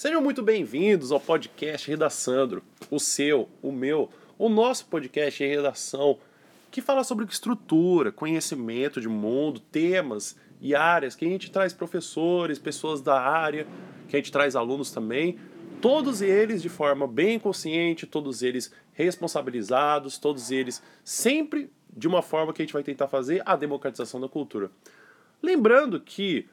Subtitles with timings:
[0.00, 6.18] Sejam muito bem-vindos ao podcast Redaçandro, o seu, o meu, o nosso podcast em redação,
[6.70, 12.58] que fala sobre estrutura, conhecimento de mundo, temas e áreas, que a gente traz professores,
[12.58, 13.66] pessoas da área,
[14.08, 15.38] que a gente traz alunos também,
[15.82, 22.54] todos eles de forma bem consciente, todos eles responsabilizados, todos eles sempre de uma forma
[22.54, 24.70] que a gente vai tentar fazer a democratização da cultura.
[25.42, 26.48] Lembrando que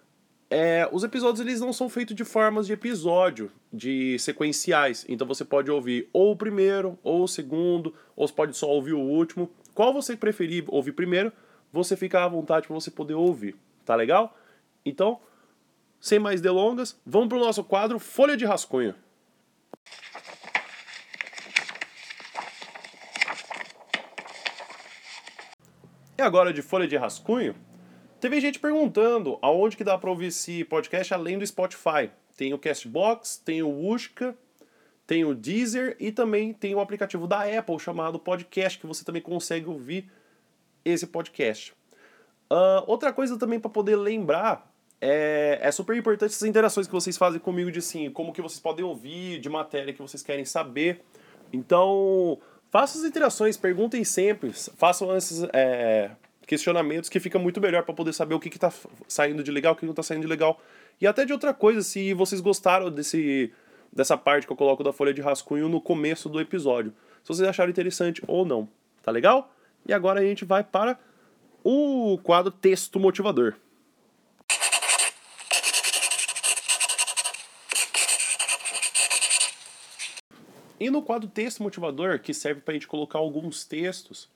[0.50, 5.06] é, os episódios eles não são feitos de formas de episódio, de sequenciais.
[5.10, 8.94] Então você pode ouvir ou o primeiro, ou o segundo, ou você pode só ouvir
[8.94, 9.52] o último.
[9.74, 11.32] Qual você preferir ouvir primeiro,
[11.72, 13.56] você fica à vontade para você poder ouvir.
[13.86, 14.38] Tá legal?
[14.86, 15.20] Então,
[16.00, 18.96] sem mais delongas, vamos para o nosso quadro Folha de Rascunho.
[26.18, 27.54] E agora de Folha de Rascunho,
[28.20, 32.10] Teve gente perguntando aonde que dá para ouvir esse podcast além do Spotify.
[32.36, 34.36] Tem o Castbox, tem o Wooshka,
[35.06, 39.22] tem o Deezer e também tem o aplicativo da Apple chamado Podcast, que você também
[39.22, 40.12] consegue ouvir
[40.84, 41.74] esse podcast.
[42.52, 47.18] Uh, outra coisa também para poder lembrar é, é super importante essas interações que vocês
[47.18, 51.04] fazem comigo de assim, como que vocês podem ouvir, de matéria que vocês querem saber.
[51.54, 52.40] Então,
[52.72, 56.12] façam as interações, perguntem sempre, façam esses, é,
[56.48, 58.72] questionamentos que fica muito melhor para poder saber o que está
[59.08, 60.60] saindo de legal, o que não está saindo de legal.
[61.00, 63.54] E até de outra coisa, se vocês gostaram desse,
[63.92, 66.94] dessa parte que eu coloco da folha de rascunho no começo do episódio.
[67.22, 68.68] Se vocês acharam interessante ou não.
[69.04, 69.54] Tá legal?
[69.86, 70.98] E agora a gente vai para
[71.64, 73.56] o quadro Texto Motivador.
[80.80, 84.30] E no quadro Texto Motivador, que serve para a gente colocar alguns textos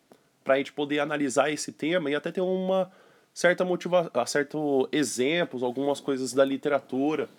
[0.44, 2.92] para a gente poder analisar esse tema e até ter uma
[3.34, 7.30] certa motivação, ah, certo exemplos, algumas coisas da literatura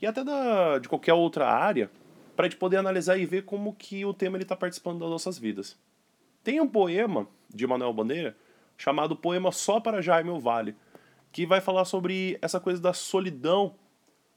[0.00, 1.90] e até da, de qualquer outra área,
[2.34, 5.38] para a gente poder analisar e ver como que o tema está participando das nossas
[5.38, 5.76] vidas.
[6.42, 8.36] Tem um poema de Manuel Bandeira
[8.76, 10.74] chamado Poema Só para Jaime Vale,
[11.30, 13.74] que vai falar sobre essa coisa da solidão,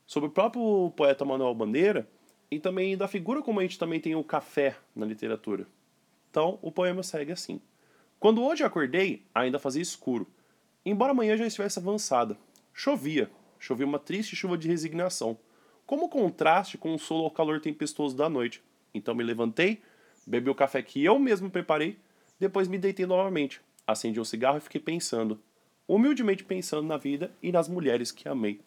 [0.05, 2.07] sobre o próprio poeta Manuel Bandeira
[2.51, 5.65] e também da figura como a gente também tem o café na literatura.
[6.29, 7.59] Então, o poema segue assim.
[8.25, 10.25] Quando hoje acordei, ainda fazia escuro,
[10.83, 12.35] embora a manhã já estivesse avançada.
[12.73, 15.37] Chovia, chovia uma triste chuva de resignação,
[15.85, 18.63] como contraste com o sol ao calor tempestuoso da noite.
[18.95, 19.79] Então me levantei,
[20.25, 21.99] bebi o café que eu mesmo preparei,
[22.39, 25.39] depois me deitei novamente, acendi um cigarro e fiquei pensando,
[25.87, 28.59] humildemente pensando na vida e nas mulheres que amei.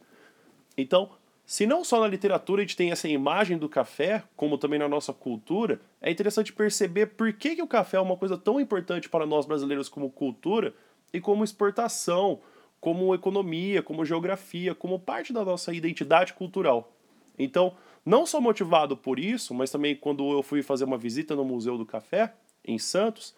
[0.76, 1.10] Então,
[1.48, 4.86] se não só na literatura a gente tem essa imagem do café, como também na
[4.86, 9.08] nossa cultura, é interessante perceber por que, que o café é uma coisa tão importante
[9.08, 10.74] para nós brasileiros como cultura
[11.10, 12.38] e como exportação,
[12.78, 16.92] como economia, como geografia, como parte da nossa identidade cultural.
[17.38, 21.46] Então, não só motivado por isso, mas também quando eu fui fazer uma visita no
[21.46, 23.34] Museu do Café, em Santos,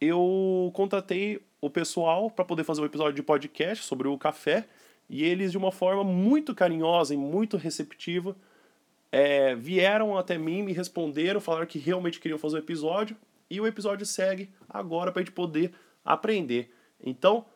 [0.00, 4.64] eu contatei o pessoal para poder fazer um episódio de podcast sobre o café
[5.08, 8.36] e eles, de uma forma muito carinhosa e muito receptiva,
[9.10, 13.16] é, vieram até mim, me responderam, falaram que realmente queriam fazer o episódio.
[13.50, 15.72] E o episódio segue agora para a gente poder
[16.04, 16.70] aprender.
[17.02, 17.46] Então,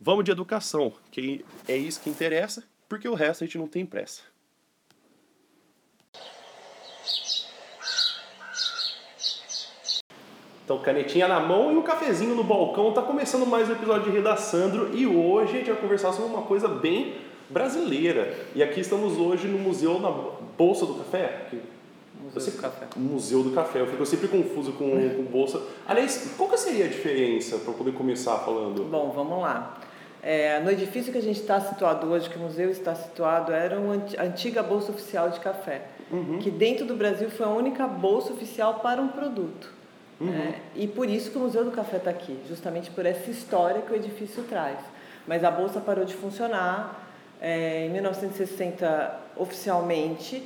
[0.00, 3.84] vamos de educação, que é isso que interessa, porque o resto a gente não tem
[3.84, 4.22] pressa.
[10.64, 12.92] Então, canetinha na mão e um cafezinho no balcão.
[12.92, 16.42] Tá começando mais um episódio de Redaçandro e hoje a gente vai conversar sobre uma
[16.42, 17.14] coisa bem
[17.50, 18.32] brasileira.
[18.54, 20.10] E aqui estamos hoje no Museu na
[20.56, 21.46] Bolsa do Café.
[22.22, 22.86] Museu sempre, do Café.
[22.96, 23.80] Museu do Café.
[23.80, 25.60] Eu fico sempre confuso com, com bolsa.
[25.84, 28.84] Aliás, qual que seria a diferença para poder começar falando?
[28.84, 29.80] Bom, vamos lá.
[30.22, 33.80] É, no edifício que a gente está situado hoje, que o museu está situado, era
[33.80, 36.38] uma antiga bolsa oficial de café, uhum.
[36.38, 39.81] que dentro do Brasil foi a única bolsa oficial para um produto.
[40.22, 40.32] Uhum.
[40.32, 43.82] É, e por isso que o Museu do Café está aqui, justamente por essa história
[43.82, 44.78] que o edifício traz.
[45.26, 47.10] Mas a Bolsa parou de funcionar
[47.40, 50.42] é, em 1960 oficialmente,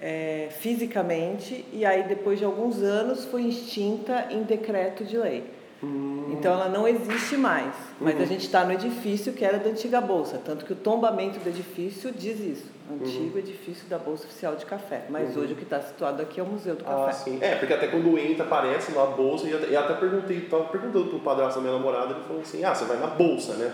[0.00, 5.44] é, fisicamente, e aí depois de alguns anos foi extinta em decreto de lei.
[5.82, 6.28] Uhum.
[6.32, 8.22] Então ela não existe mais, mas uhum.
[8.22, 11.48] a gente está no edifício que era da antiga Bolsa, tanto que o tombamento do
[11.48, 13.38] edifício diz isso antigo uhum.
[13.38, 15.04] edifício da Bolsa Oficial de Café.
[15.08, 15.42] Mas uhum.
[15.42, 17.10] hoje o que está situado aqui é o Museu do Café.
[17.10, 17.38] Ah, sim.
[17.40, 20.64] É, porque até quando entra, aparece lá a Bolsa, e até, e até perguntei, estava
[20.64, 23.54] perguntando para o padrasto da minha namorada, ele falou assim, ah, você vai na Bolsa,
[23.54, 23.72] né?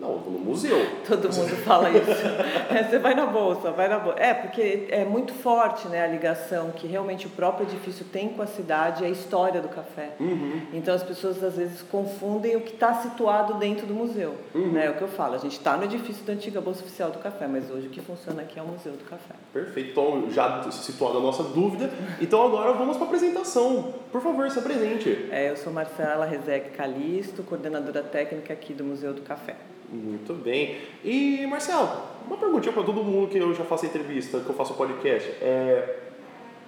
[0.00, 0.76] Não, eu vou no museu.
[1.06, 2.26] Todo mundo fala isso.
[2.70, 4.18] É, você vai na bolsa, vai na bolsa.
[4.18, 8.42] É, porque é muito forte né, a ligação que realmente o próprio edifício tem com
[8.42, 10.10] a cidade e a história do café.
[10.20, 10.62] Uhum.
[10.72, 14.34] Então as pessoas às vezes confundem o que está situado dentro do museu.
[14.54, 14.72] Uhum.
[14.72, 14.86] Né?
[14.86, 17.18] É o que eu falo, a gente está no edifício da antiga Bolsa Oficial do
[17.18, 19.34] Café, mas hoje o que funciona aqui é o Museu do Café.
[19.52, 19.90] Perfeito.
[19.90, 21.90] Então, já situada a nossa dúvida,
[22.20, 23.94] então agora vamos para a apresentação.
[24.12, 25.28] Por favor, se apresente.
[25.30, 29.56] É, eu sou Marcela Rezec Calisto, coordenadora técnica aqui do Museu do Café.
[29.90, 30.78] Muito bem.
[31.04, 31.88] E, Marcelo,
[32.26, 35.28] uma perguntinha para todo mundo que eu já faço entrevista, que eu faço podcast.
[35.40, 36.00] É...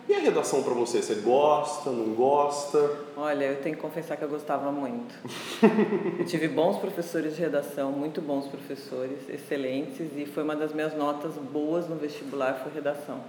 [0.09, 1.03] E a redação para você?
[1.03, 2.79] Você gosta, não gosta?
[3.15, 5.15] Olha, eu tenho que confessar que eu gostava muito.
[6.19, 10.97] eu tive bons professores de redação, muito bons professores, excelentes, e foi uma das minhas
[10.97, 13.21] notas boas no vestibular, foi redação.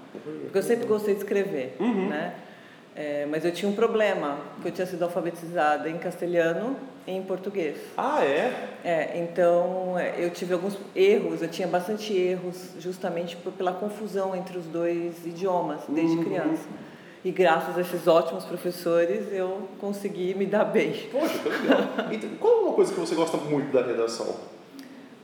[0.43, 2.07] Porque eu sempre gostei de escrever, Uhum.
[2.07, 2.33] né?
[2.95, 6.75] É, mas eu tinha um problema, porque eu tinha sido alfabetizada em castelhano
[7.07, 7.77] e em português.
[7.97, 8.51] Ah, é?
[8.83, 14.35] É, então é, eu tive alguns erros, eu tinha bastante erros justamente por, pela confusão
[14.35, 16.23] entre os dois idiomas desde Uhum.
[16.23, 16.67] criança.
[17.23, 20.93] E graças a esses ótimos professores eu consegui me dar bem.
[21.11, 21.81] Poxa, que legal.
[22.11, 24.35] Então, qual é uma coisa que você gosta muito da redação?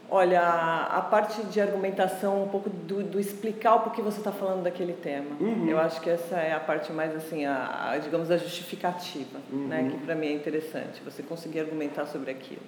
[0.09, 4.63] Olha, a parte de argumentação, um pouco do, do explicar o porquê você está falando
[4.63, 5.35] daquele tema.
[5.39, 5.67] Uhum.
[5.67, 9.81] Eu acho que essa é a parte mais, assim, a, a, digamos, a justificativa, né?
[9.81, 9.89] Uhum.
[9.89, 12.61] que para mim é interessante, você conseguir argumentar sobre aquilo.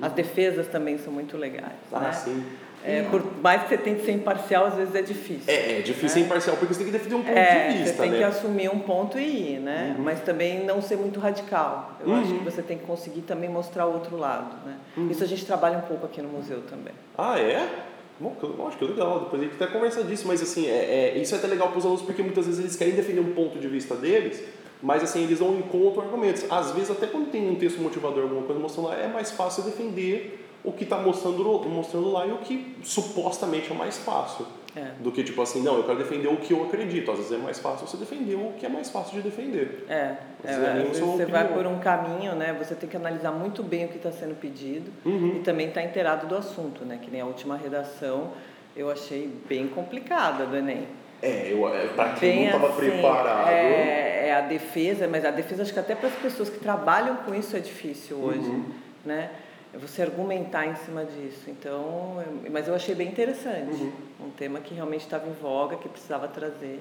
[0.00, 1.72] As defesas também são muito legais.
[1.92, 2.12] Ah, né?
[2.12, 2.44] sim.
[2.88, 5.42] É, por mais que você tente ser imparcial, às vezes é difícil.
[5.46, 7.94] É, é difícil ser imparcial porque você tem que defender um ponto É, de vista,
[7.96, 8.18] você tem né?
[8.18, 9.94] que assumir um ponto e ir, né?
[9.96, 10.04] Uhum.
[10.04, 11.92] Mas também não ser muito radical.
[12.04, 12.38] Eu acho Uhum.
[12.38, 14.76] que você tem que conseguir também mostrar o outro lado, né?
[15.10, 16.94] Isso a gente trabalha um pouco aqui no museu também.
[17.16, 17.68] Ah, é?
[18.20, 18.34] Bom,
[18.66, 21.34] acho que é legal, depois a gente até conversa disso, mas assim, é, é- isso
[21.34, 23.68] é até legal para os alunos porque muitas vezes eles querem defender um ponto de
[23.68, 24.42] vista deles,
[24.82, 26.44] mas assim, eles não encontram argumentos.
[26.50, 29.62] Às vezes, até quando tem um texto motivador, alguma coisa mostrando lá, é mais fácil
[29.62, 34.46] defender o que está mostrando, mostrando lá e o que supostamente é mais fácil.
[34.76, 34.90] É.
[35.00, 37.10] Do que tipo assim, não, eu quero defender o que eu acredito.
[37.10, 39.86] Às vezes é mais fácil você defender o que é mais fácil de defender.
[39.88, 39.94] É,
[40.44, 41.48] é, é você vai opinião.
[41.54, 42.54] por um caminho, né?
[42.58, 45.36] Você tem que analisar muito bem o que está sendo pedido Uhum.
[45.36, 46.98] e também estar inteirado do assunto, né?
[47.02, 48.28] Que nem a última redação
[48.76, 50.86] eu achei bem complicada do Enem.
[51.22, 53.48] É, eu, é, pra quem Bem não estava assim, preparado.
[53.48, 57.16] É, é a defesa, mas a defesa acho que até para as pessoas que trabalham
[57.16, 58.64] com isso é difícil hoje, Uhum.
[59.04, 59.30] né?
[59.74, 61.48] É Você argumentar em cima disso.
[61.50, 63.82] Então, eu- mas eu achei bem interessante.
[63.82, 64.26] Uhum.
[64.26, 66.80] Um tema que realmente estava em voga, que precisava trazer.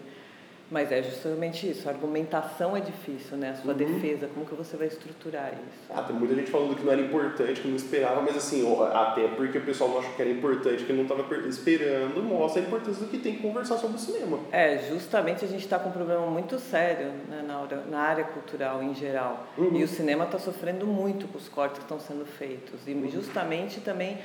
[0.69, 3.51] Mas é justamente isso, a argumentação é difícil, né?
[3.51, 3.77] A sua Uhum.
[3.77, 5.89] defesa, como que você vai estruturar isso?
[5.89, 9.29] Ah, tem muita gente falando que não era importante, que não esperava, mas assim, até
[9.29, 13.05] porque o pessoal não achou que era importante, que não estava esperando, mostra a importância
[13.05, 14.39] do que tem que conversar sobre o cinema.
[14.51, 18.23] É, justamente a gente está com um problema muito sério né, na, área, na área
[18.25, 19.47] cultural em geral.
[19.57, 19.73] Uhum.
[19.73, 22.81] E o cinema está sofrendo muito com os cortes que estão sendo feitos.
[22.85, 23.09] E Uhum.
[23.09, 24.17] justamente também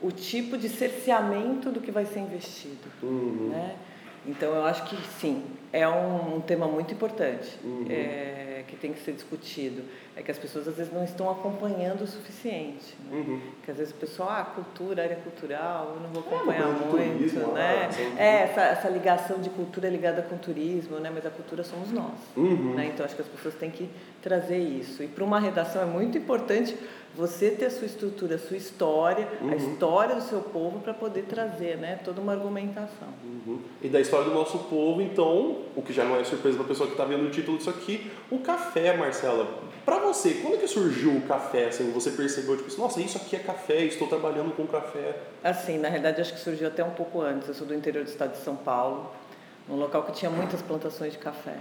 [0.00, 2.88] o tipo de cerceamento do que vai ser investido.
[3.02, 3.48] Uhum.
[3.50, 3.74] Né?
[4.26, 7.86] Então eu acho que sim, é um, um tema muito importante Uhum.
[7.90, 9.82] é, que tem que ser discutido.
[10.14, 12.94] É que as pessoas às vezes não estão acompanhando o suficiente.
[13.10, 13.16] Né?
[13.16, 13.40] Uhum.
[13.56, 16.84] Porque às vezes o pessoal, ah, cultura, área cultural, eu não vou É, acompanhar de
[16.84, 17.88] muito, turismo, né?
[17.90, 21.10] ah, É, essa, essa ligação de cultura ligada com turismo, né?
[21.12, 22.74] Mas a cultura somos nós, Uhum.
[22.74, 22.90] né?
[22.92, 23.88] Então acho que as pessoas têm que
[24.22, 25.02] trazer isso.
[25.02, 26.76] E para uma redação é muito importante
[27.14, 29.50] você ter a sua estrutura, a sua história, Uhum.
[29.50, 31.98] a história do seu povo para poder trazer, né?
[32.02, 33.08] Toda uma argumentação.
[33.22, 33.60] Uhum.
[33.82, 36.68] E da história do nosso povo, então, o que já não é surpresa para a
[36.68, 39.46] pessoa que está vendo o título disso aqui, o café, Marcela.
[39.84, 41.66] Para você, quando que surgiu o café?
[41.66, 45.16] Assim, você percebeu, tipo, assim, nossa, isso aqui é café, estou trabalhando com café.
[45.44, 47.46] Assim, na realidade acho que surgiu até um pouco antes.
[47.48, 49.10] Eu sou do interior do estado de São Paulo,
[49.68, 51.56] num local que tinha muitas plantações de café.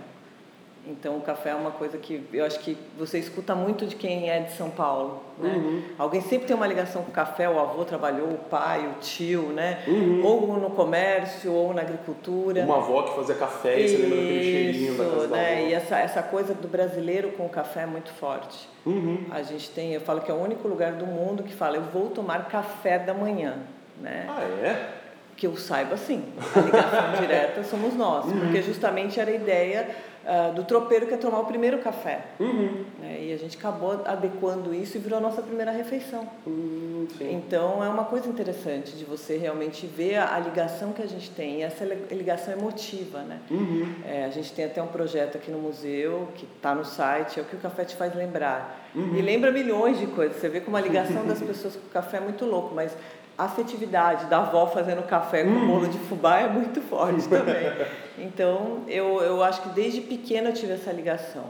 [0.87, 4.31] Então o café é uma coisa que eu acho que você escuta muito de quem
[4.31, 5.21] é de São Paulo.
[5.37, 5.53] Né?
[5.55, 5.83] Uhum.
[5.97, 9.43] Alguém sempre tem uma ligação com o café, o avô trabalhou, o pai, o tio,
[9.53, 9.83] né?
[9.87, 10.25] Uhum.
[10.25, 12.61] Ou no comércio, ou na agricultura.
[12.63, 15.53] Uma avó que fazia café e você lembra daquele cheirinho da casa da né?
[15.59, 15.67] avó.
[15.67, 18.67] E essa, essa coisa do brasileiro com o café é muito forte.
[18.83, 19.25] Uhum.
[19.29, 21.83] A gente tem, eu falo que é o único lugar do mundo que fala, eu
[21.83, 23.59] vou tomar café da manhã,
[24.01, 24.25] né?
[24.27, 24.89] Ah, é?
[25.37, 26.23] Que eu saiba, sim.
[26.55, 28.39] A ligação direta somos nós, Uhum.
[28.39, 29.87] porque justamente era a ideia
[30.25, 32.25] ah, do tropeiro que é tomar o primeiro café.
[32.39, 32.85] Uhum.
[32.99, 33.23] né?
[33.23, 36.27] E a gente acabou adequando isso e virou a nossa primeira refeição.
[36.47, 37.33] Hum, sim.
[37.33, 41.29] Então é uma coisa interessante de você realmente ver a, a ligação que a gente
[41.31, 43.39] tem, e essa li- ligação emotiva, né?
[43.49, 43.93] Uhum.
[44.05, 47.43] É, a gente tem até um projeto aqui no museu, que está no site, é
[47.43, 48.89] o que o café te faz lembrar.
[48.93, 49.15] Uhum.
[49.15, 50.37] E lembra milhões de coisas.
[50.37, 52.95] Você vê como a ligação das pessoas com o café é muito louco, mas
[53.37, 55.67] a afetividade da avó fazendo café com Uhum.
[55.67, 57.71] bolo de fubá é muito forte também.
[58.17, 61.45] Então, eu, eu acho que desde pequena eu tive essa ligação.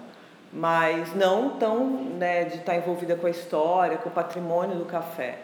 [0.53, 5.39] Mas não tão né, de estar envolvida com a história, com o patrimônio do café.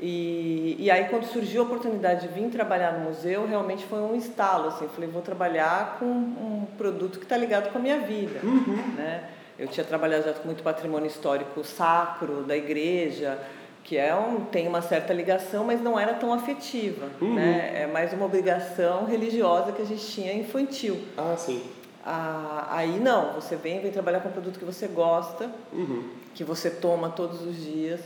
[0.00, 4.16] E, e aí quando surgiu a oportunidade de vir trabalhar no museu, realmente foi um
[4.16, 7.98] estalo, assim, eu falei, vou trabalhar com um produto que está ligado com a minha
[7.98, 8.94] vida, uhum.
[8.96, 9.24] né?
[9.58, 13.38] Eu tinha trabalhado já com muito patrimônio histórico sacro da igreja,
[13.84, 17.34] que é um, tem uma certa ligação, mas não era tão afetiva, uhum.
[17.34, 17.82] né?
[17.82, 21.00] É mais uma obrigação religiosa que a gente tinha infantil.
[21.16, 21.62] Ah, sim.
[22.04, 26.04] Ah, aí não, você vem, vem trabalhar com um produto que você gosta, uhum.
[26.34, 28.00] que você toma todos os dias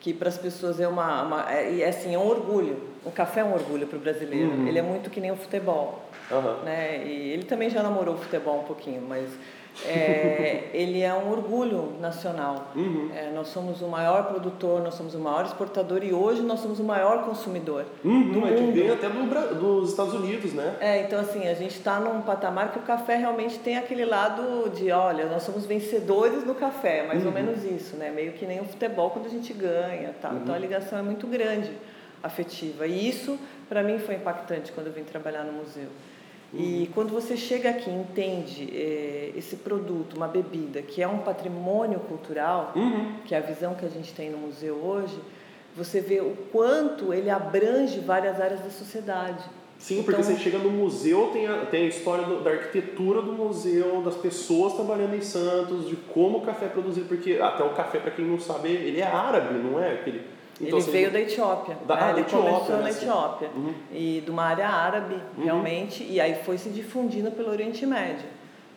[0.00, 3.40] que para as pessoas é uma, uma é, é, assim é um orgulho o café
[3.40, 4.68] é um orgulho para o brasileiro uhum.
[4.68, 6.02] ele é muito que nem o futebol
[6.64, 9.28] né e ele também já namorou o futebol um pouquinho mas
[9.84, 12.72] é, ele é um orgulho nacional.
[12.74, 13.10] Uhum.
[13.14, 16.80] É, nós somos o maior produtor, nós somos o maior exportador e hoje nós somos
[16.80, 18.72] o maior consumidor uhum, do mundo.
[18.72, 20.76] vem até do, dos Estados Unidos, né?
[20.80, 24.70] É, então assim, a gente está num patamar que o café realmente tem aquele lado
[24.70, 27.28] de, olha, nós somos vencedores no café, mais uhum.
[27.28, 28.10] ou menos isso, né?
[28.10, 30.32] Meio que nem o futebol quando a gente ganha, tá?
[30.34, 30.62] Então a uhum.
[30.62, 31.70] ligação é muito grande,
[32.22, 32.86] afetiva.
[32.86, 35.88] E isso, para mim, foi impactante quando eu vim trabalhar no museu.
[36.54, 41.18] E quando você chega aqui e entende é, esse produto, uma bebida, que é um
[41.18, 43.16] patrimônio cultural, uhum.
[43.24, 45.18] que é a visão que a gente tem no museu hoje,
[45.76, 49.44] você vê o quanto ele abrange várias áreas da sociedade.
[49.78, 53.20] Sim, porque então, você chega no museu, tem a, tem a história do, da arquitetura
[53.20, 57.62] do museu, das pessoas trabalhando em Santos, de como o café é produzido, porque até
[57.62, 59.92] o café, para quem não sabe, ele é árabe, não é?
[59.92, 60.22] Aquele,
[60.60, 61.76] então, ele veio da Etiópia.
[61.86, 62.10] Da, né?
[62.12, 62.82] Ele Etiópia, começou né?
[62.82, 63.50] na Etiópia.
[63.54, 63.74] Uhum.
[63.92, 65.44] E de uma área árabe, uhum.
[65.44, 68.26] realmente, e aí foi se difundindo pelo Oriente Médio.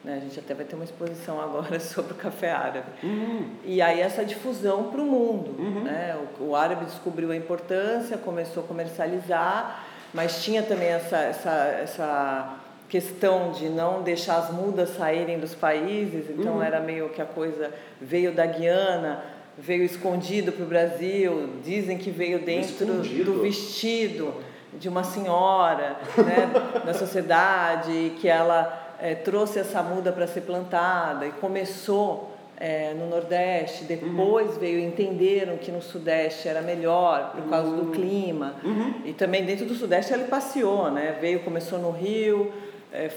[0.04, 0.16] Né?
[0.18, 2.88] A gente até vai ter uma exposição agora sobre o café árabe.
[3.04, 3.50] Uhum.
[3.64, 5.56] E aí essa difusão para o mundo.
[5.58, 5.84] Uhum.
[5.84, 6.18] Né?
[6.40, 12.60] O, o, árabe descobriu a importância, começou a comercializar, mas tinha também essa, essa, essa
[12.90, 16.64] questão de não deixar as mudas saírem dos países, então uhum.
[16.64, 17.72] era meio que a coisa
[18.02, 19.24] veio da Guiana
[19.62, 23.32] veio escondido para o Brasil, dizem que veio dentro escondido.
[23.32, 24.34] do vestido
[24.74, 26.52] de uma senhora né,
[26.86, 33.08] da sociedade, que ela é, trouxe essa muda para ser plantada e começou é, no
[33.08, 34.60] Nordeste, depois uhum.
[34.60, 37.86] veio entenderam que no Sudeste era melhor por causa uhum.
[37.86, 38.96] do clima uhum.
[39.06, 41.18] e também dentro do Sudeste ele passeou, né?
[41.22, 42.52] Veio começou no Rio,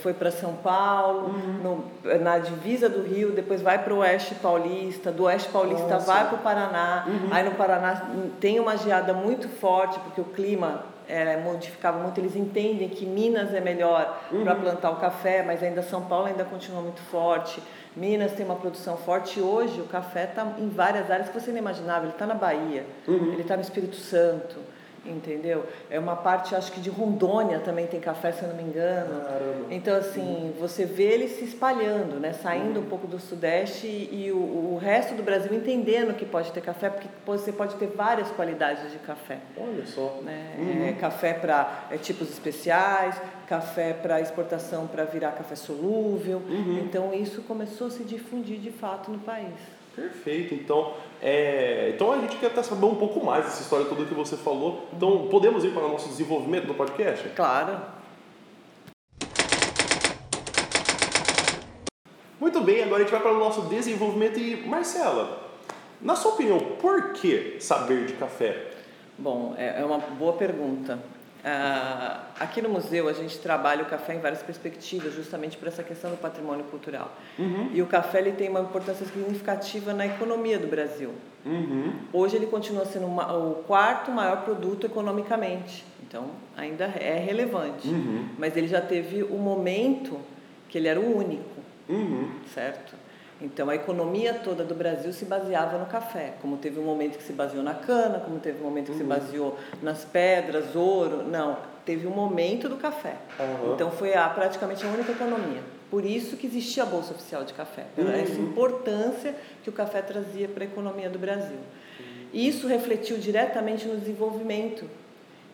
[0.01, 1.83] foi para São Paulo, uhum.
[2.03, 6.05] no, na divisa do Rio, depois vai para o Oeste Paulista, do Oeste Paulista Nossa.
[6.05, 7.29] vai para o Paraná, uhum.
[7.31, 8.03] aí no Paraná
[8.39, 13.53] tem uma geada muito forte, porque o clima é, modificava muito, eles entendem que Minas
[13.53, 14.43] é melhor uhum.
[14.43, 17.61] para plantar o café, mas ainda São Paulo ainda continua muito forte.
[17.95, 21.51] Minas tem uma produção forte e hoje o café está em várias áreas que você
[21.51, 22.05] não imaginava.
[22.05, 23.33] Ele está na Bahia, uhum.
[23.33, 24.57] ele está no Espírito Santo,
[25.05, 25.65] entendeu?
[25.89, 29.21] É uma parte, acho que de Rondônia também tem café, se eu não me engano.
[29.21, 29.65] Caramba.
[29.69, 30.53] Então, assim, uhum.
[30.59, 32.33] você vê ele se espalhando, né?
[32.33, 32.85] Saindo uhum.
[32.85, 36.61] um pouco do Sudeste e, e o, o, resto do Brasil entendendo que pode ter
[36.61, 39.39] café, porque você pode ter várias qualidades de café.
[39.57, 40.19] Olha só.
[40.21, 40.55] Né?
[40.57, 40.87] Uhum.
[40.87, 46.41] É, café para é, tipos especiais, café para exportação para virar café solúvel.
[46.47, 46.79] Uhum.
[46.83, 49.82] Então, isso começou a se difundir de fato no país.
[49.95, 50.55] Perfeito.
[50.55, 54.13] Então, é, então a gente quer até saber um pouco mais dessa história toda que
[54.13, 54.87] você falou.
[54.93, 57.27] Então, podemos ir para o nosso desenvolvimento do podcast?
[57.29, 57.79] Claro.
[62.39, 65.49] Muito bem, agora a gente vai para o nosso desenvolvimento e Marcela,
[66.01, 68.71] na sua opinião, por que saber de café?
[69.17, 70.99] Bom, é, é uma boa pergunta.
[71.43, 75.83] Uh, aqui no museu a gente trabalha o café em várias perspectivas, justamente por essa
[75.83, 77.11] questão do patrimônio cultural.
[77.37, 77.69] Uhum.
[77.73, 81.11] E o café ele tem uma importância significativa na economia do Brasil.
[81.45, 81.95] Uhum.
[82.13, 87.89] Hoje ele continua sendo uma, o quarto maior produto economicamente, então ainda é relevante.
[87.89, 88.29] Uhum.
[88.37, 90.17] Mas ele já teve o um momento
[90.69, 91.59] que ele era o único,
[91.89, 92.31] uhum.
[92.53, 92.95] certo?
[93.41, 97.23] Então a economia toda do Brasil se baseava no café, como teve um momento que
[97.23, 98.97] se baseou na cana, como teve um momento que uhum.
[98.97, 103.15] se baseou nas pedras, ouro, não, teve um momento do café.
[103.39, 103.73] Uhum.
[103.73, 105.61] Então foi a, praticamente a única economia.
[105.89, 108.15] Por isso que existia a bolsa oficial de café, pela uhum.
[108.15, 111.59] essa importância que o café trazia para a economia do Brasil.
[112.31, 114.89] E isso refletiu diretamente no desenvolvimento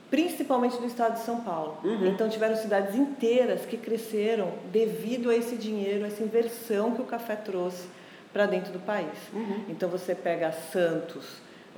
[0.10, 1.78] principalmente do estado de São Paulo.
[1.84, 2.08] Uhum.
[2.08, 7.36] Então tiveram cidades inteiras que cresceram devido a esse dinheiro, essa inversão que o café
[7.36, 7.88] trouxe
[8.34, 9.18] para dentro do país.
[9.34, 9.66] Uhum.
[9.70, 11.26] Então você pega Santos,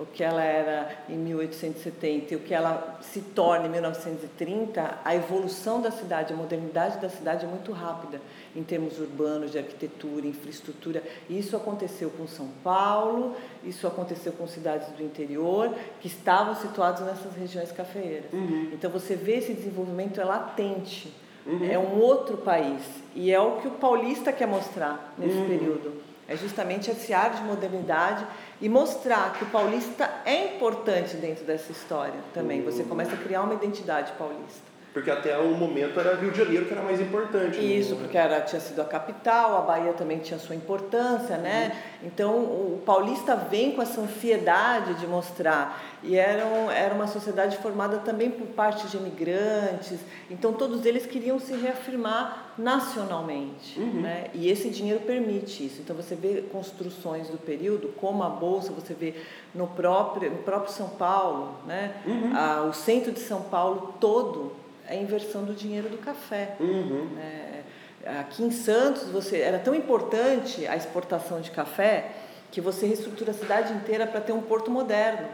[0.02, 5.16] o que ela era em 1870 e o que ela se torna em 1930, a
[5.16, 8.20] evolução da cidade, a modernidade da cidade é muito rápida
[8.56, 11.04] em termos urbanos, de arquitetura, infraestrutura.
[11.30, 17.36] Isso aconteceu com São Paulo, isso aconteceu com cidades do interior que estavam situadas nessas
[17.36, 18.34] regiões cafeeiras.
[18.34, 18.72] Uhum.
[18.74, 21.14] Então você vê esse desenvolvimento é latente.
[21.46, 21.70] Uhum.
[21.70, 22.84] É um outro país
[23.16, 25.48] e é o que o paulista quer mostrar nesse uhum.
[25.48, 25.94] período
[26.28, 28.26] É justamente esse ar de modernidade
[28.62, 32.64] e mostrar que o paulista é importante dentro dessa história também.
[32.64, 34.71] Você começa a criar uma identidade paulista.
[34.94, 37.58] Porque até o momento era Rio de Janeiro que era mais importante.
[37.58, 37.64] Né?
[37.64, 41.72] Isso, porque era, tinha sido a capital, a Bahia também tinha sua importância, né?
[42.02, 42.08] Uhum.
[42.08, 45.82] Então o paulista vem com essa ansiedade de mostrar.
[46.04, 51.06] E era, um, era uma sociedade formada também por parte de imigrantes, então todos eles
[51.06, 53.80] queriam se reafirmar nacionalmente.
[53.80, 54.02] Uhum.
[54.02, 54.26] Né?
[54.34, 55.80] E esse dinheiro permite isso.
[55.82, 59.16] Então você vê construções do período, como a Bolsa, você vê
[59.56, 61.94] no próprio, no próprio São Paulo, né?
[62.06, 62.34] Uhum.
[62.36, 64.60] Ah, o centro de São Paulo todo
[64.92, 66.56] a inversão do dinheiro do café.
[66.60, 67.08] Uhum.
[67.18, 72.12] É, aqui em Santos você era tão importante a exportação de café
[72.52, 75.28] que você reestrutura a cidade inteira para ter um porto moderno.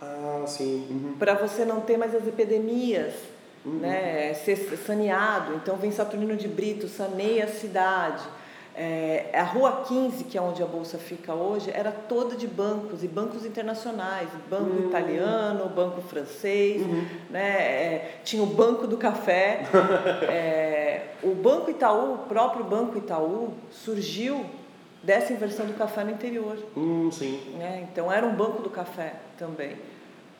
[0.00, 0.86] Ah, sim.
[0.90, 1.16] Uhum.
[1.18, 3.12] Para você não ter mais as epidemias,
[3.64, 3.80] uhum.
[3.80, 4.32] né?
[4.32, 5.54] ser saneado.
[5.56, 8.24] Então vem Saturnino de Brito, saneia a cidade.
[8.76, 13.04] É, a Rua 15, que é onde a Bolsa fica hoje, era toda de bancos,
[13.04, 14.88] e bancos internacionais, banco uhum.
[14.88, 17.06] italiano, banco francês, uhum.
[17.30, 17.50] né?
[17.50, 19.62] É, tinha o Banco do Café.
[20.28, 24.44] é, o Banco Itaú, o próprio Banco Itaú, surgiu
[25.04, 26.56] dessa inversão do café no interior.
[26.76, 27.40] Hum, sim.
[27.58, 27.86] Né?
[27.90, 29.76] Então era um banco do café também.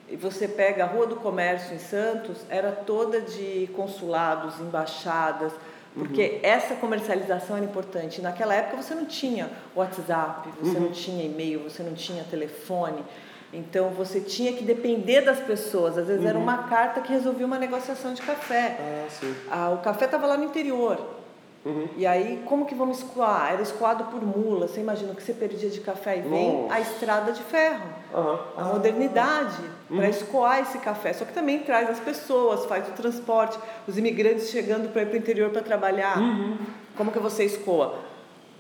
[0.09, 5.53] E você pega a Rua do Comércio em Santos, era toda de consulados, embaixadas,
[5.95, 6.41] porque uhum.
[6.43, 8.21] essa comercialização era importante.
[8.21, 10.85] Naquela época você não tinha WhatsApp, você uhum.
[10.85, 13.05] não tinha e-mail, você não tinha telefone.
[13.53, 15.97] Então você tinha que depender das pessoas.
[15.97, 16.29] Às vezes uhum.
[16.29, 18.77] era uma carta que resolvia uma negociação de café.
[18.81, 19.35] Ah, sim.
[19.49, 21.24] Ah, o café estava lá no interior.
[21.65, 21.89] Uhum.
[21.97, 23.53] E aí, como que vamos escoar?
[23.53, 24.69] Era escoado por mula.
[24.69, 26.75] Você imagina que você perdia de café e vem Nossa.
[26.75, 27.87] a estrada de ferro.
[28.13, 28.39] Uhum.
[28.57, 29.97] A modernidade uhum.
[29.97, 31.15] para escoar esse café.
[31.15, 35.15] Só que também traz as pessoas, faz o transporte, os imigrantes chegando para ir para
[35.15, 36.19] o interior para trabalhar.
[36.19, 36.59] Uhum.
[36.97, 37.99] Como que você escoa?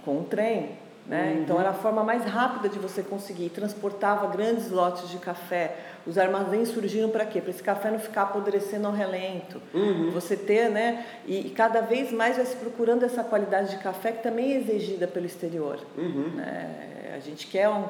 [0.02, 0.78] Com um trem.
[1.06, 1.34] Né?
[1.34, 1.42] Uhum.
[1.42, 3.50] Então era a forma mais rápida de você conseguir.
[3.50, 5.76] Transportava grandes lotes de café.
[6.06, 7.40] Os armazéns surgiram para quê?
[7.40, 9.60] Para esse café não ficar apodrecendo ao relento.
[9.72, 10.10] Uhum.
[10.10, 11.06] Você ter, né?
[11.26, 14.56] E, e, cada vez mais vai se procurando essa qualidade de café que também é
[14.58, 15.78] exigida pelo exterior.
[15.96, 16.32] Uhum.
[16.34, 17.12] Né?
[17.14, 17.84] A gente quer um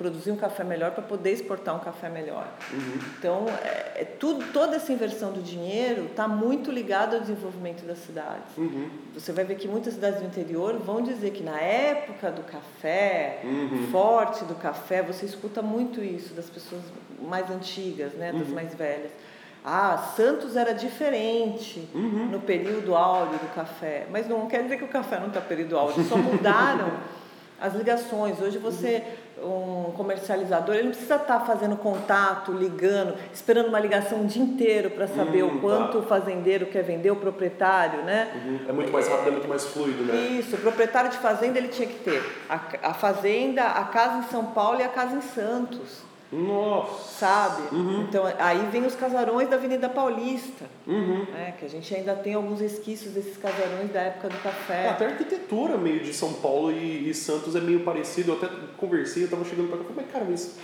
[0.00, 2.48] produzir um café melhor para poder exportar um café melhor.
[2.72, 2.98] Uhum.
[3.18, 7.98] Então, é, é, tudo, toda essa inversão do dinheiro está muito ligada ao desenvolvimento das
[7.98, 8.56] cidades.
[8.56, 8.88] Uhum.
[9.12, 13.40] Você vai ver que muitas cidades do interior vão dizer que na época do café,
[13.44, 13.88] uhum.
[13.92, 16.80] forte do café, você escuta muito isso das pessoas
[17.20, 18.54] mais antigas, né, das uhum.
[18.54, 19.10] mais velhas.
[19.62, 22.30] Ah, Santos era diferente uhum.
[22.32, 24.06] no período áureo do café.
[24.10, 26.90] Mas não quer dizer que o café não está período áureo, só mudaram
[27.60, 28.40] as ligações.
[28.40, 29.04] Hoje você
[29.42, 34.42] um comercializador, ele não precisa estar tá fazendo contato, ligando, esperando uma ligação o dia
[34.42, 35.98] inteiro para saber hum, o quanto tá.
[35.98, 38.30] o fazendeiro quer vender, o proprietário, né?
[38.34, 38.60] Uhum.
[38.68, 40.14] É muito mais rápido, é muito mais fluido, né?
[40.14, 44.30] Isso, o proprietário de fazenda ele tinha que ter a, a fazenda, a casa em
[44.30, 46.09] São Paulo e a casa em Santos.
[46.32, 47.18] Nossa!
[47.18, 47.74] Sabe?
[47.74, 48.02] Uhum.
[48.02, 51.26] Então, aí vem os casarões da Avenida Paulista, uhum.
[51.32, 51.54] né?
[51.58, 54.88] que a gente ainda tem alguns resquícios desses casarões da época do café.
[54.88, 58.32] Até a arquitetura meio de São Paulo e, e Santos é meio parecido.
[58.32, 60.56] Eu até conversei, eu estava chegando para cá e falei, cara, mas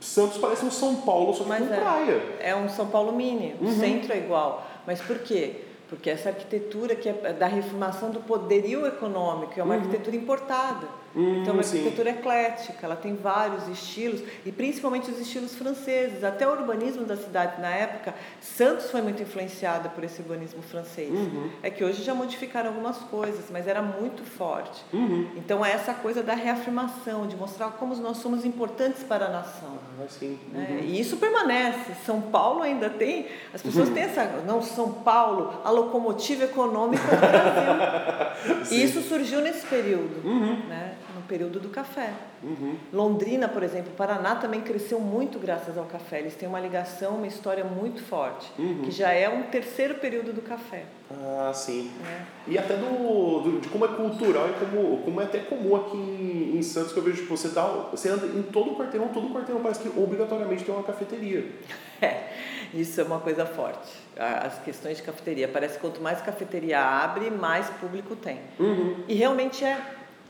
[0.00, 2.22] Santos parece um São Paulo, só que mas com é, praia.
[2.40, 3.78] É um São Paulo mini, o uhum.
[3.78, 4.66] centro é igual.
[4.86, 5.62] Mas por quê?
[5.88, 9.80] Porque essa arquitetura que é da reformação do poderio econômico é uma uhum.
[9.80, 10.88] arquitetura importada.
[11.16, 16.22] Hum, então, é uma arquitetura eclética, ela tem vários estilos, e principalmente os estilos franceses.
[16.22, 21.10] Até o urbanismo da cidade, na época, Santos foi muito influenciada por esse urbanismo francês.
[21.10, 21.50] Uhum.
[21.62, 24.84] É que hoje já modificaram algumas coisas, mas era muito forte.
[24.92, 25.30] Uhum.
[25.36, 29.78] Então, é essa coisa da reafirmação, de mostrar como nós somos importantes para a nação.
[30.08, 30.38] Sim.
[30.52, 30.66] Né?
[30.68, 30.78] Uhum.
[30.86, 31.94] E isso permanece.
[32.04, 33.94] São Paulo ainda tem, as pessoas uhum.
[33.94, 38.66] têm essa, não, São Paulo, a locomotiva econômica do Brasil.
[38.78, 40.26] e isso surgiu nesse período.
[40.26, 40.56] Uhum.
[40.68, 40.94] Né?
[41.26, 42.12] Período do café.
[42.42, 42.76] Uhum.
[42.92, 46.20] Londrina, por exemplo, Paraná também cresceu muito graças ao café.
[46.20, 48.82] Eles têm uma ligação, uma história muito forte, uhum.
[48.82, 50.84] que já é um terceiro período do café.
[51.10, 51.90] Ah, sim.
[52.04, 52.22] É.
[52.48, 55.96] E até do, do, de como é cultural e como, como é até comum aqui
[55.96, 59.08] em, em Santos, que eu vejo, tipo, você, dá, você anda em todo o quarteirão,
[59.08, 61.44] todo o quarteirão parece que obrigatoriamente tem uma cafeteria.
[61.98, 62.28] É,
[62.74, 63.90] isso é uma coisa forte.
[64.18, 65.48] As questões de cafeteria.
[65.48, 68.38] Parece que quanto mais cafeteria abre, mais público tem.
[68.60, 69.02] Uhum.
[69.08, 69.80] E realmente é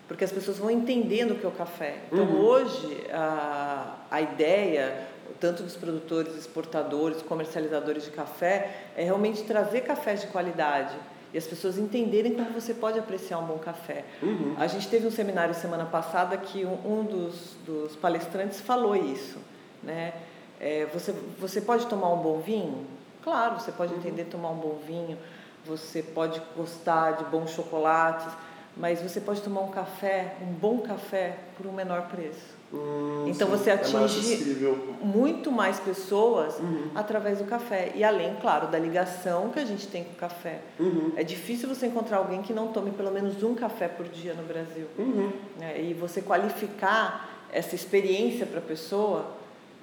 [0.08, 1.96] porque as pessoas vão entendendo o que é o café.
[2.12, 2.40] Então, uhum.
[2.40, 5.06] hoje, a, a ideia,
[5.40, 10.94] tanto dos produtores, exportadores, comercializadores de café, é realmente trazer cafés de qualidade
[11.36, 14.04] e as pessoas entenderem como você pode apreciar um bom café.
[14.22, 14.54] Uhum.
[14.58, 19.38] A gente teve um seminário semana passada que um, um dos, dos, palestrantes falou isso,
[19.82, 20.14] né?
[20.58, 22.86] É, você, você pode tomar um bom vinho?
[23.22, 23.98] Claro, você pode uhum.
[23.98, 25.18] entender tomar um bom vinho,
[25.66, 28.32] você pode gostar de bons chocolates,
[28.76, 32.54] mas você pode tomar um café, um bom café, por um menor preço.
[32.74, 34.96] Hum, então sim, você é atinge acessível.
[35.00, 36.90] muito mais pessoas Uhum.
[36.94, 37.92] através do café.
[37.94, 40.60] E além, claro, da ligação que a gente tem com o café.
[40.78, 41.12] Uhum.
[41.16, 44.42] É difícil você encontrar alguém que não tome pelo menos um café por dia no
[44.42, 44.86] Brasil.
[44.98, 45.32] Uhum.
[45.58, 45.80] né?
[45.80, 49.30] E você qualificar essa experiência para a pessoa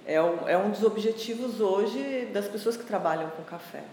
[0.06, 3.84] é, o- é um dos objetivos hoje das pessoas que trabalham com café.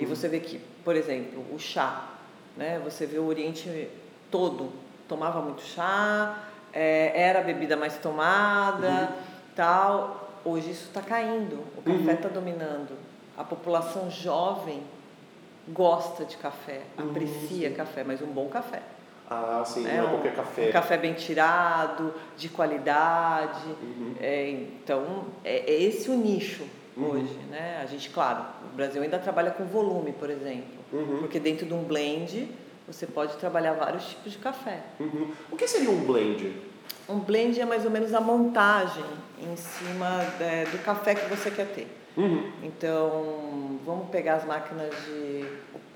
[0.00, 2.08] E você vê que, por exemplo, o chá,
[2.56, 2.80] né?
[2.82, 3.86] você vê o Oriente
[4.30, 4.70] todo
[5.08, 6.38] tomava muito chá,
[6.72, 9.10] é, era a bebida mais tomada,
[9.56, 10.28] tal.
[10.44, 12.96] Hoje isso está caindo, o café está dominando.
[13.36, 14.82] A população jovem
[15.68, 18.82] gosta de café, aprecia café, mas um bom café.
[19.30, 19.98] Ah, sim, né?
[19.98, 20.68] não é Um- qualquer café.
[20.68, 23.66] Um café bem tirado, de qualidade.
[23.82, 24.14] Uhum.
[24.20, 26.64] É, então, é, é esse o nicho
[26.96, 27.10] Uhum.
[27.10, 27.34] hoje.
[27.50, 27.78] Né?
[27.82, 30.78] A gente, claro, o Brasil ainda trabalha com volume, por exemplo.
[30.92, 31.18] Uhum.
[31.18, 32.48] Porque dentro de um blend,
[32.88, 34.80] você pode trabalhar vários tipos de café.
[34.98, 35.30] Uhum.
[35.52, 36.56] O que seria um blend?
[37.08, 39.04] Um blend é mais ou menos a montagem
[39.40, 41.86] em cima é, do café que você quer ter.
[42.16, 42.50] Uhum.
[42.62, 45.46] Então, vamos pegar as máquinas de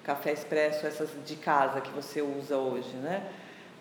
[0.05, 3.23] café expresso, essas de casa que você usa hoje, né?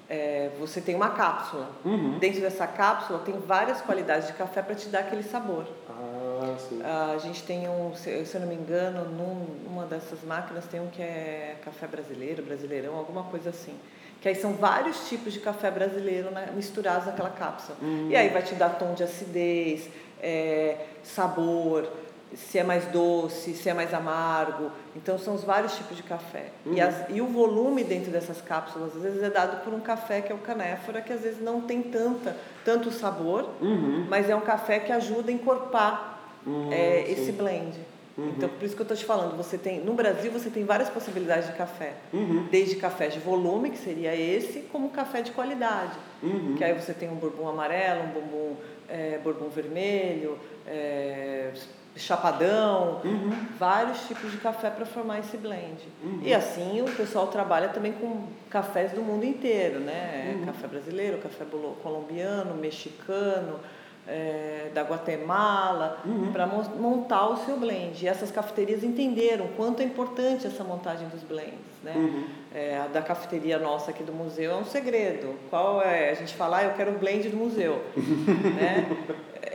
[0.10, 1.70] É, você tem uma cápsula.
[1.86, 2.18] Uhum.
[2.20, 5.66] Dentro dessa cápsula tem várias qualidades de café para te dar aquele sabor.
[5.90, 6.11] Ah,
[6.58, 6.82] sim.
[6.84, 10.88] A gente tem um, se eu não me engano, num, numa dessas máquinas tem um
[10.88, 13.74] que é café brasileiro, brasileirão, alguma coisa assim.
[14.22, 17.78] Que aí são vários tipos de café brasileiro né, misturados naquela cápsula.
[18.10, 19.90] E aí vai te dar tom de acidez,
[20.22, 21.88] é, sabor,
[22.36, 24.72] se é mais doce, se é mais amargo.
[24.96, 26.46] Então são os vários tipos de café.
[26.68, 30.22] E, as- e o volume dentro dessas cápsulas às vezes é dado por um café
[30.22, 34.06] que é o canéfora, que às vezes não tem tanta, tanto sabor, Uhum.
[34.08, 36.11] mas é um café que ajuda a encorpar
[36.46, 37.12] Hum, é, sim.
[37.14, 37.78] esse blend.
[38.18, 40.90] Então, por isso que eu estou te falando, você tem, no Brasil você tem várias
[40.90, 41.94] possibilidades de café.
[42.14, 42.48] Uhum.
[42.52, 45.94] Desde café de volume, que seria esse, como café de qualidade.
[46.22, 46.56] Uhum.
[46.58, 48.58] Que aí você tem um bourbon amarelo, um bourbon,
[48.90, 51.52] é, bourbon vermelho, é,
[51.96, 53.32] chapadão, Uhum.
[53.58, 55.82] vários tipos de café para formar esse blend.
[56.22, 60.36] E assim o pessoal trabalha também com cafés do mundo inteiro, né?
[60.38, 60.46] Uhum.
[60.46, 61.46] Café brasileiro, café
[61.82, 63.60] colombiano, mexicano,
[64.08, 66.32] é, da Guatemala, Uhum.
[66.32, 68.04] para montar o seu blend.
[68.04, 71.94] E essas cafeterias entenderam quanto é importante essa montagem dos blends, né?
[71.96, 72.24] Uhum.
[72.54, 75.36] É, a da cafeteria nossa aqui do museu é um segredo.
[75.50, 76.10] Qual é?
[76.10, 77.82] A gente fala, ah, eu quero o blend do museu.
[78.56, 78.88] né?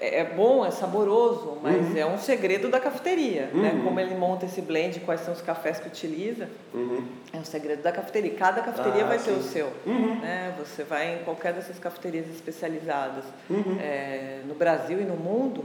[0.00, 3.50] É é bom, é saboroso, mas é um segredo da cafeteria.
[3.52, 3.80] Né?
[3.84, 7.06] Como ele monta esse blend, quais são os cafés que utiliza, Uhum.
[7.32, 8.34] é um segredo da cafeteria.
[8.34, 9.48] Cada cafeteria Ah, vai ter o sim.
[9.50, 9.72] seu.
[9.86, 10.20] Uhum.
[10.20, 10.54] Né?
[10.58, 13.78] Você vai em qualquer dessas cafeterias especializadas Uhum.
[13.80, 15.64] é, no Brasil e no mundo,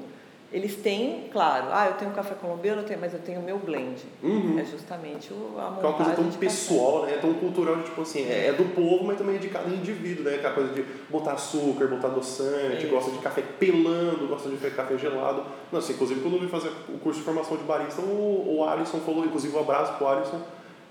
[0.52, 3.58] eles têm, claro, ah, eu tenho café colombiano, eu tenho, mas eu tenho o meu
[3.58, 4.04] blend.
[4.22, 4.60] Uhum.
[4.60, 6.46] É justamente o, a Que é uma montagem coisa tão de café.
[6.46, 7.18] pessoal, né?
[7.22, 10.36] Tão cultural, tipo assim, é é do povo, mas também é de cada indivíduo, né?
[10.36, 12.88] Aquela coisa de botar açúcar, botar adoçante, Isso.
[12.88, 15.44] gosta de café pelando, gosta de café gelado.
[15.72, 19.00] Nossa, inclusive quando eu vim fazer o curso de formação de barista, o, o Alisson
[19.00, 20.42] falou, inclusive um abraço pro Alisson,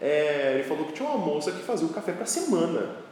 [0.00, 3.09] é, ele falou que tinha uma moça que fazia o café pra semana.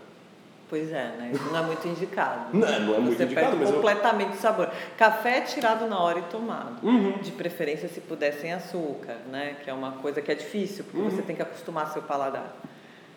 [0.68, 1.30] Pois é, né?
[1.32, 2.48] Isso não é muito indicado.
[2.56, 4.70] Não, não é muito Você indicado, perde mas eu- completamente o sabor.
[4.98, 6.84] Café é tirado na hora e tomado.
[6.86, 7.12] Uhum.
[7.18, 9.56] De preferência, se puder, sem açúcar, né?
[9.64, 11.08] Que é uma coisa que é difícil, porque Uhum.
[11.10, 12.54] você tem que acostumar seu paladar.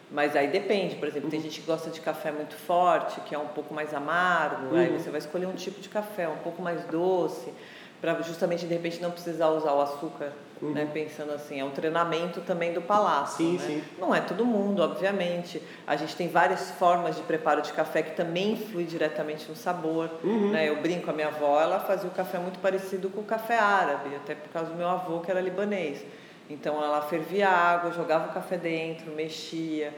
[0.10, 1.32] Mas aí depende, por exemplo, Uhum.
[1.32, 4.90] tem gente que gosta de café muito forte, que é um pouco mais amargo, aí
[4.90, 5.00] Uhum.
[5.00, 7.52] você vai escolher um tipo de café um pouco mais doce,
[8.02, 10.32] para justamente de repente não precisar usar o açúcar,
[10.62, 10.88] né?
[10.94, 13.44] Pensando assim, é um treinamento também do palácio.
[13.46, 13.52] Uhum.
[13.52, 13.82] Sim, né?
[13.82, 13.84] sim.
[14.00, 15.62] Não é todo mundo, obviamente.
[15.88, 20.10] A gente tem várias formas de preparo de café que também influi diretamente no sabor.
[20.24, 20.52] Uhum.
[20.52, 20.70] Né?
[20.70, 24.16] Eu brinco, a minha avó ela fazia o café muito parecido com o café árabe,
[24.16, 26.04] até por causa do meu avô que era libanês.
[26.50, 29.94] Então ela fervia água, jogava o café dentro, mexia,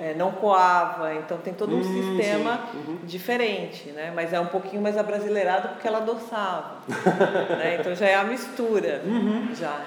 [0.00, 1.12] eh, não coava.
[1.14, 2.60] Então tem todo um Uhum, sistema.
[2.74, 2.98] Uhum.
[3.02, 4.12] diferente, né?
[4.14, 6.76] Mas é um pouquinho mais abrasileirado porque ela adoçava.
[7.58, 7.78] né?
[7.80, 9.02] Então já é a mistura.
[9.04, 9.48] Uhum.
[9.56, 9.80] Já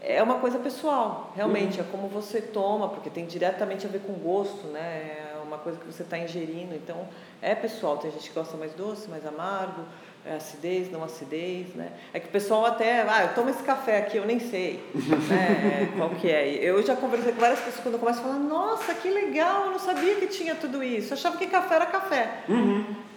[0.00, 4.14] é, uma coisa pessoal, realmente, é como você toma, porque tem diretamente a ver com
[4.14, 4.80] gosto, né?
[4.80, 7.06] É uma coisa que você está ingerindo, então
[7.42, 7.98] é pessoal.
[7.98, 9.82] Tem gente que gosta mais doce, mais amargo,
[10.24, 11.92] é acidez, não acidez, né?
[12.14, 15.92] É que o pessoal até, ah, eu tomo esse café aqui, eu nem sei né,
[15.96, 16.48] qual que é.
[16.48, 19.72] Eu já conversei com várias pessoas quando eu começo a falar, nossa, que legal, eu
[19.72, 21.12] não sabia que tinha tudo isso.
[21.12, 22.44] Eu achava que café era café.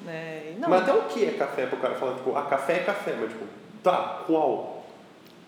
[0.01, 0.51] Né?
[0.51, 2.79] E Não, Mas até o que é café pro cara falar, tipo, ah, café é
[2.79, 3.45] café, mas tipo,
[3.81, 4.72] tá, qual?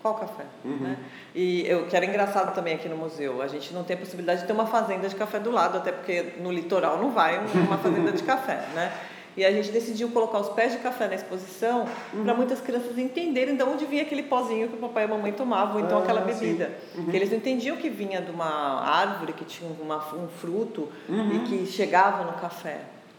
[0.06, 0.44] Qual café?
[0.64, 0.76] Uhum.
[0.76, 0.96] Né?
[1.34, 4.42] E eu, que era engraçado também aqui no museu, a gente não tem a possibilidade
[4.42, 7.76] de ter uma fazenda de café do lado, até porque no litoral não vai uma
[7.76, 8.92] fazenda de café, né?
[9.36, 12.22] E a gente decidiu colocar os pés de café na exposição uhum.
[12.22, 15.32] para muitas crianças entenderem de onde vinha aquele pozinho que o papai e a mamãe
[15.32, 16.70] tomavam, então ah, aquela bebida.
[16.94, 17.06] Uhum.
[17.06, 21.34] Que eles não entendiam que vinha de uma árvore que tinha uma, um fruto uhum.
[21.34, 22.78] e que chegava no café.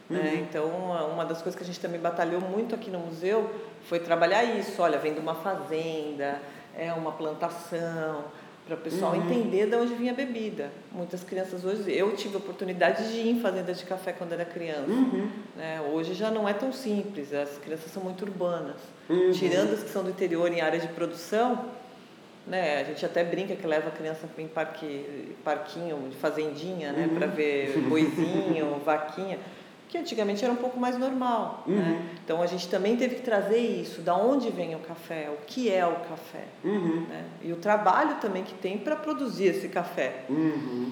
[0.10, 0.20] Né?
[0.20, 0.40] Uhum.
[0.40, 0.66] Então,
[1.12, 3.50] uma das coisas que a gente também batalhou muito aqui no museu
[3.84, 4.82] foi trabalhar isso.
[4.82, 6.40] Olha, vem de uma fazenda,
[6.78, 8.24] é uma plantação,
[8.68, 9.24] para o pessoal uhum.
[9.24, 10.70] entender de onde vinha a bebida.
[10.92, 14.44] Muitas crianças hoje, eu tive a oportunidade de ir em fazendas de café quando era
[14.44, 14.92] criança.
[14.92, 15.30] Uhum.
[15.56, 15.82] Né?
[15.94, 18.76] Hoje já não é tão simples, as crianças são muito urbanas.
[19.10, 19.32] Uhum.
[19.32, 21.66] Tirando as que são do interior em área de produção,
[22.46, 22.82] né?
[22.82, 27.10] A gente até brinca que leva a criança em parque, parquinho de fazendinha, né?
[27.14, 27.34] Para uhum.
[27.34, 29.40] ver boizinho, vaquinha
[29.88, 31.64] que antigamente era um pouco mais normal.
[31.66, 31.76] Né?
[31.76, 31.82] Uhum.
[31.82, 32.10] Né?
[32.24, 35.72] Então a gente também teve que trazer isso, da onde vem o café, o que
[35.72, 36.46] é o café.
[36.64, 37.06] Uhum.
[37.08, 37.26] Né?
[37.42, 40.26] E o trabalho também que tem para produzir esse café.
[40.30, 40.92] Uhum.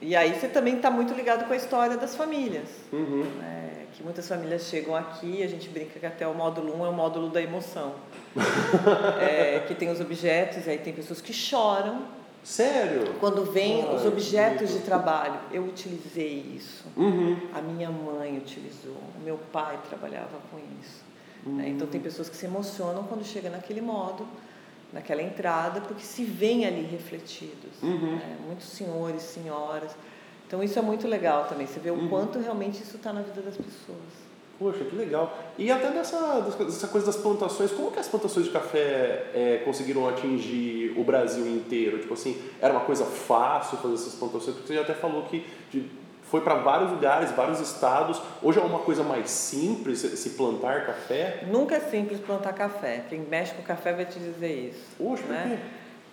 [0.00, 2.68] E aí você também está muito ligado com a história das famílias.
[2.92, 3.24] Uhum.
[3.38, 3.86] Né?
[3.92, 6.92] Que muitas famílias chegam aqui, a gente brinca que até o módulo 1 é o
[6.92, 7.94] módulo da emoção.
[9.20, 12.02] é, que tem os objetos, aí tem pessoas que choram
[12.44, 13.14] Sério?
[13.18, 16.84] Quando vem Ai, os objetos de trabalho, eu utilizei isso.
[16.94, 17.38] Uhum.
[17.54, 21.02] A minha mãe utilizou, o meu pai trabalhava com isso.
[21.46, 21.56] Uhum.
[21.56, 21.70] Né?
[21.70, 24.28] Então tem pessoas que se emocionam quando chega naquele modo,
[24.92, 27.82] naquela entrada, porque se veem ali refletidos.
[27.82, 28.16] Uhum.
[28.16, 28.36] Né?
[28.46, 29.96] Muitos senhores, senhoras.
[30.46, 31.66] Então isso é muito legal também.
[31.66, 32.08] Você vê o uhum.
[32.08, 34.23] quanto realmente isso está na vida das pessoas.
[34.58, 35.36] Poxa, que legal.
[35.58, 40.08] E até dessa, dessa coisa das plantações, como que as plantações de café é, conseguiram
[40.08, 41.98] atingir o Brasil inteiro?
[41.98, 44.54] Tipo assim, era uma coisa fácil fazer essas plantações?
[44.54, 45.90] Porque você já até falou que de,
[46.22, 48.22] foi para vários lugares, vários estados.
[48.40, 51.44] Hoje é uma coisa mais simples se plantar café?
[51.50, 53.04] Nunca é simples plantar café.
[53.08, 54.84] Quem mexe com café vai te dizer isso.
[54.96, 55.60] Poxa, né?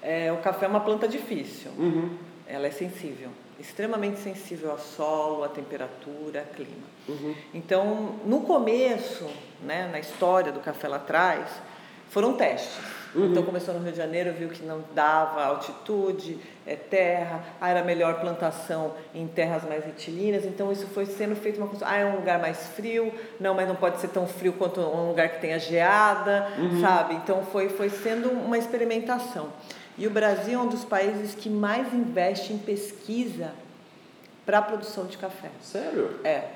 [0.01, 1.69] É, o café é uma planta difícil.
[1.77, 2.09] Uhum.
[2.47, 3.29] Ela é sensível
[3.61, 6.87] extremamente sensível ao solo, à temperatura, ao clima.
[7.07, 7.35] Uhum.
[7.53, 9.25] Então, no começo,
[9.63, 11.49] né, na história do café lá atrás,
[12.09, 12.77] foram testes.
[13.13, 13.31] Uhum.
[13.31, 17.83] Então começou no Rio de Janeiro, viu que não dava altitude, é terra, ah, era
[17.83, 22.05] melhor plantação em terras mais retilíneas, então isso foi sendo feito uma coisa, ah, é
[22.05, 25.41] um lugar mais frio, não, mas não pode ser tão frio quanto um lugar que
[25.41, 26.81] tenha geada, uhum.
[26.81, 27.15] sabe?
[27.15, 29.49] Então foi, foi sendo uma experimentação.
[29.97, 33.51] E o Brasil é um dos países que mais investe em pesquisa
[34.45, 35.49] para a produção de café.
[35.61, 36.19] Sério?
[36.23, 36.47] É.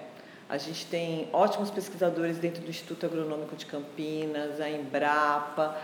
[0.48, 5.76] A gente tem ótimos pesquisadores dentro do Instituto Agronômico de Campinas, a Embrapa,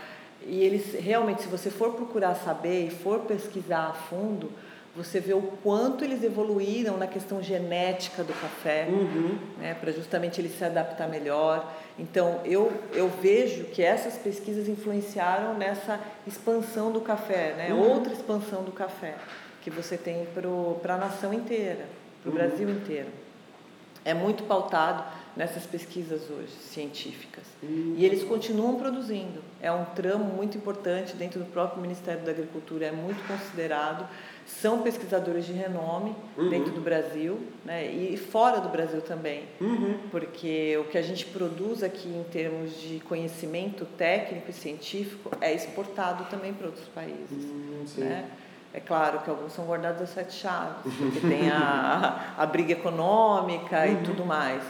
[0.46, 4.50] e eles realmente, se você for procurar saber e for pesquisar a fundo,
[4.94, 9.38] você vê o quanto eles evoluíram na questão genética do café, uhum.
[9.58, 11.72] né, para justamente ele se adaptar melhor.
[11.98, 17.90] Então, eu, eu vejo que essas pesquisas influenciaram nessa expansão do café, né, uhum.
[17.90, 19.14] outra expansão do café
[19.62, 20.26] que você tem
[20.82, 21.86] para a nação inteira,
[22.22, 22.38] para o uhum.
[22.38, 23.08] Brasil inteiro.
[24.04, 25.04] É muito pautado
[25.36, 27.44] nessas pesquisas hoje científicas.
[27.62, 27.94] Uhum.
[27.96, 29.42] E eles continuam produzindo.
[29.60, 34.08] É um tramo muito importante dentro do próprio Ministério da Agricultura, é muito considerado
[34.46, 36.48] são pesquisadores de renome uhum.
[36.48, 39.98] dentro do Brasil né, e fora do Brasil também, uhum.
[40.10, 45.54] porque o que a gente produz aqui em termos de conhecimento técnico e científico é
[45.54, 47.30] exportado também para outros países.
[47.30, 48.28] Uhum, né?
[48.74, 52.72] É claro que alguns são guardados a sete chaves, porque tem a, a, a briga
[52.72, 54.02] econômica e uhum.
[54.02, 54.62] tudo mais.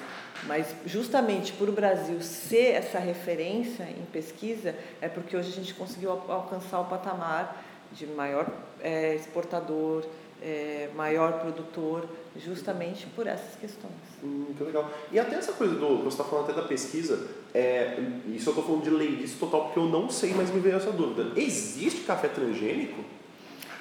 [0.45, 5.75] Mas justamente por o Brasil ser essa referência em pesquisa, é porque hoje a gente
[5.75, 8.51] conseguiu alcançar o patamar de maior
[8.81, 10.05] é, exportador,
[10.43, 13.93] é, maior produtor, justamente por essas questões.
[14.25, 14.91] Hum, que legal.
[15.13, 15.99] E até essa coisa do.
[15.99, 19.79] Você está falando até da pesquisa, é, isso eu estou falando de leilice total, porque
[19.79, 21.39] eu não sei, mas me veio essa dúvida.
[21.41, 23.05] Existe café transgênico?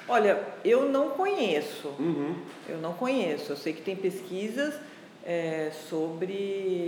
[0.08, 1.88] Olha, eu não conheço.
[1.98, 2.36] Uhum.
[2.68, 3.52] Eu não conheço.
[3.52, 4.74] Eu sei que tem pesquisas
[5.24, 6.82] é, sobre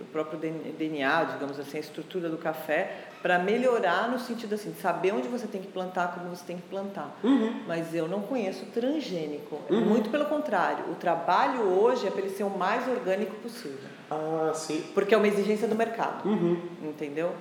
[0.00, 4.80] o próprio DNA, digamos assim, a estrutura do café, para melhorar no sentido assim, de
[4.80, 7.18] saber onde você tem que plantar, como você tem que plantar.
[7.24, 7.62] Uhum.
[7.66, 9.60] Mas eu não conheço transgênico.
[9.68, 9.80] Uhum.
[9.80, 10.84] Muito pelo contrário.
[10.90, 13.88] O trabalho hoje é para ele ser o mais orgânico possível.
[14.10, 14.84] Ah, sim.
[14.94, 16.28] Porque é uma exigência do mercado.
[16.28, 16.60] Uhum.
[16.82, 17.32] Entendeu?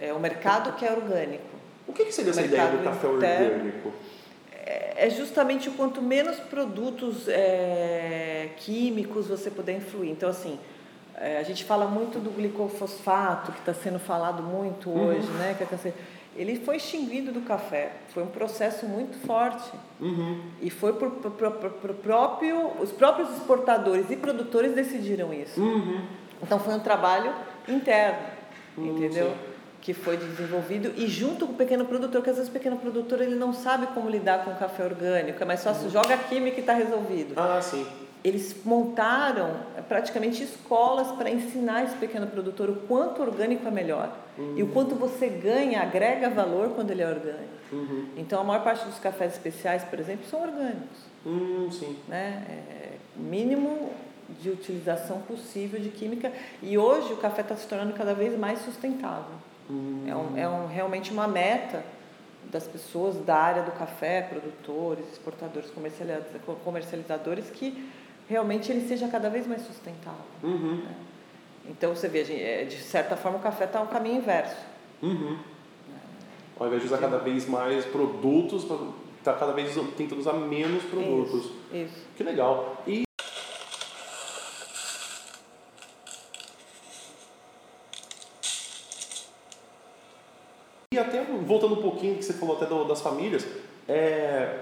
[0.00, 1.56] É o mercado que é orgânico.
[1.86, 3.92] O que, que seria essa ideia do café orgânico?
[4.96, 10.10] É, justamente o quanto menos produtos é, químicos você puder influir.
[10.10, 10.58] Então, assim,
[11.14, 15.08] é, a gente fala muito do glicofosfato, que está sendo falado muito uhum.
[15.08, 15.54] hoje, né?
[15.56, 15.92] Que é
[16.36, 17.92] ele foi extinguido do café.
[18.08, 19.70] Foi um processo muito forte.
[20.00, 20.42] Uhum.
[20.60, 25.60] E foi por, por, por, por, próprio, os próprios exportadores e produtores decidiram isso.
[25.60, 26.04] Uhum.
[26.42, 27.34] Então foi um trabalho
[27.66, 28.18] interno,
[28.76, 29.30] uhum, entendeu?
[29.30, 29.45] Sim.
[29.86, 33.22] Que foi desenvolvido e junto com o pequeno produtor, que às vezes o pequeno produtor
[33.22, 35.90] ele não sabe como lidar com o café orgânico, é mais fácil, uhum.
[35.90, 37.34] joga química e está resolvido.
[37.36, 37.86] Ah, sim.
[38.24, 44.12] eles montaram é, praticamente escolas para ensinar esse pequeno produtor o quanto orgânico é melhor
[44.36, 44.54] uhum.
[44.56, 47.54] e o quanto você ganha, agrega valor quando ele é orgânico.
[47.70, 48.06] Uhum.
[48.16, 50.98] Então, a maior parte dos cafés especiais, por exemplo, são orgânicos.
[51.24, 51.96] Uhum, sim.
[52.08, 52.44] Né?
[52.50, 53.92] É, mínimo
[54.40, 58.58] de utilização possível de química e hoje o café está se tornando cada vez mais
[58.60, 59.36] sustentável.
[59.68, 61.84] É, um, é um, realmente uma meta
[62.50, 65.70] das pessoas da área do café, produtores, exportadores,
[66.64, 67.90] comercializadores, que
[68.28, 70.20] realmente ele seja cada vez mais sustentável.
[70.42, 70.82] Uhum.
[70.84, 70.94] Né?
[71.68, 74.56] Então você vê, é, de certa forma o café está no caminho inverso.
[75.02, 75.38] Uhum.
[76.58, 78.64] Ao invés de usar cada vez mais produtos,
[79.18, 81.44] está cada vez tentando usar menos produtos.
[81.44, 82.06] Isso, isso.
[82.16, 82.82] Que legal.
[82.86, 83.06] E
[90.98, 93.46] até voltando um pouquinho que você falou até do, das famílias,
[93.88, 94.56] é,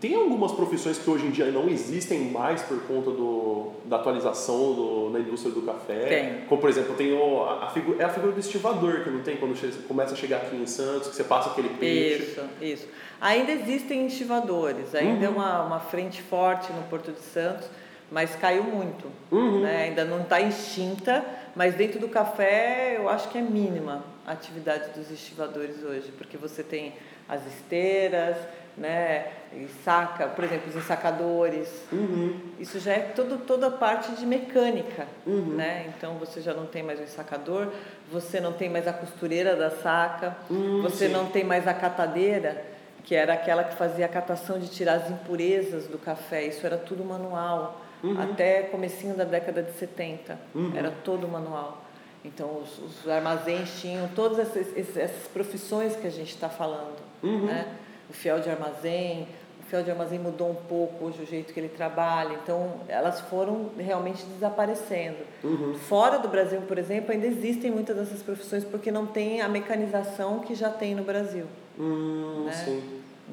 [0.00, 4.74] tem algumas profissões que hoje em dia não existem mais por conta do, da atualização
[4.74, 6.06] do, na indústria do café.
[6.06, 6.40] Tem.
[6.46, 9.20] Como, por exemplo, tem o, a, a figura, é a figura do estivador, que não
[9.20, 9.56] tem quando
[9.88, 12.24] começa a chegar aqui em Santos, que você passa aquele peixe.
[12.24, 12.88] Isso, isso.
[13.20, 15.34] Ainda existem estivadores, ainda uhum.
[15.34, 17.66] é uma, uma frente forte no Porto de Santos,
[18.10, 19.06] mas caiu muito.
[19.30, 19.62] Uhum.
[19.62, 19.84] Né?
[19.84, 21.24] Ainda não está extinta,
[21.56, 26.36] mas dentro do café eu acho que é mínima a atividade dos estivadores hoje, porque
[26.36, 26.92] você tem
[27.26, 28.36] as esteiras,
[28.76, 31.68] né, e saca, por exemplo, os ensacadores.
[31.90, 32.38] Uhum.
[32.60, 35.54] Isso já é todo, toda parte de mecânica, uhum.
[35.56, 35.90] né?
[35.96, 37.72] Então você já não tem mais o ensacador,
[38.12, 41.12] você não tem mais a costureira da saca, uhum, você sim.
[41.12, 42.62] não tem mais a catadeira,
[43.02, 46.44] que era aquela que fazia a catação de tirar as impurezas do café.
[46.44, 47.80] Isso era tudo manual.
[48.02, 48.20] Uhum.
[48.20, 50.72] Até comecinho da década de 70, uhum.
[50.76, 51.82] era todo manual.
[52.24, 56.98] Então, os, os, armazéns tinham todas essas, essas profissões que a gente está falando.
[57.22, 57.46] Uhum.
[57.46, 57.66] Né?
[58.10, 59.28] O fiel de armazém,
[59.60, 62.34] o fiel de armazém mudou um pouco hoje o jeito que ele trabalha.
[62.42, 65.18] Então, elas foram realmente desaparecendo.
[65.44, 65.74] Uhum.
[65.74, 70.40] Fora do Brasil, por exemplo, ainda existem muitas dessas profissões porque não tem a mecanização
[70.40, 71.46] que já tem no Brasil.
[71.78, 72.52] Hum, né?
[72.52, 72.82] Sim.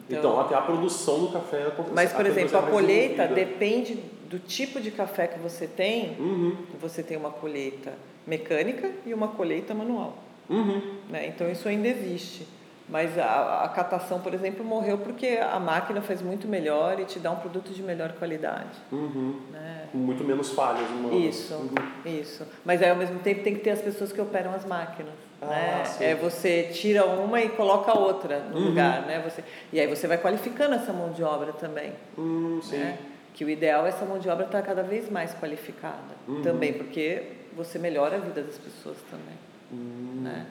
[0.08, 1.96] Então, então, até a produção do café acontece.
[1.96, 4.00] Mas, por exemplo, a colheita depende
[4.34, 6.16] do tipo de café que você tem.
[6.20, 6.58] Uhum.
[6.82, 7.94] Você tem uma colheita
[8.26, 10.18] mecânica e uma colheita manual.
[10.50, 10.98] Uhum.
[11.08, 11.28] Né?
[11.28, 12.48] Então isso ainda existe.
[12.90, 17.20] Mas a, a, catação, por exemplo, morreu porque a máquina faz muito melhor e te
[17.20, 18.76] dá um produto de melhor qualidade.
[18.92, 19.40] Uhum.
[19.52, 19.88] Né?
[19.92, 21.36] Com muito menos falhas humanas.
[21.36, 22.20] Isso, uhum.
[22.20, 22.46] isso.
[22.66, 25.14] Mas aí, ao mesmo tempo tem que ter as pessoas que operam as máquinas.
[25.42, 25.86] Ah, né?
[25.86, 26.04] sim.
[26.04, 28.66] É você tira uma e coloca outra no uhum.
[28.66, 29.04] lugar.
[29.04, 29.22] Né?
[29.24, 31.94] Você, e aí você vai qualificando essa mão de obra também.
[32.18, 32.78] Hum, sim.
[32.78, 32.98] Né?
[33.34, 36.16] Que o ideal é essa mão de obra estar cada vez mais qualificada.
[36.28, 36.42] Uhum.
[36.42, 39.36] Também, porque você melhora a vida das pessoas também.
[39.72, 40.22] Hum.
[40.24, 40.46] Né?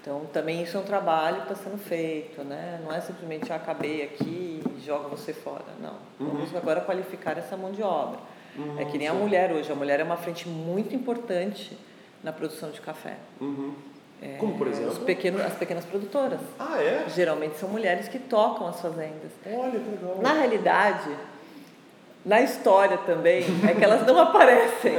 [0.00, 2.80] Então, também isso é um trabalho que está sendo feito, né?
[2.84, 5.64] Não é simplesmente, ah, acabei aqui e joga você fora.
[5.80, 5.96] Não.
[6.20, 6.34] Uhum.
[6.34, 8.20] Vamos agora qualificar essa mão de obra.
[8.56, 9.70] Uhum, é que nem a mulher hoje.
[9.72, 11.76] A mulher é uma frente muito importante
[12.22, 13.16] na produção de café.
[13.40, 13.74] Uhum.
[14.22, 14.92] É, Como, por exemplo?
[14.92, 16.40] Os pequenos, as pequenas produtoras.
[16.58, 17.06] Ah, é?
[17.08, 19.32] Geralmente são mulheres que tocam as fazendas.
[19.44, 20.18] Olha que legal.
[20.22, 21.10] Na realidade,
[22.26, 24.94] na história também, é que elas não aparecem.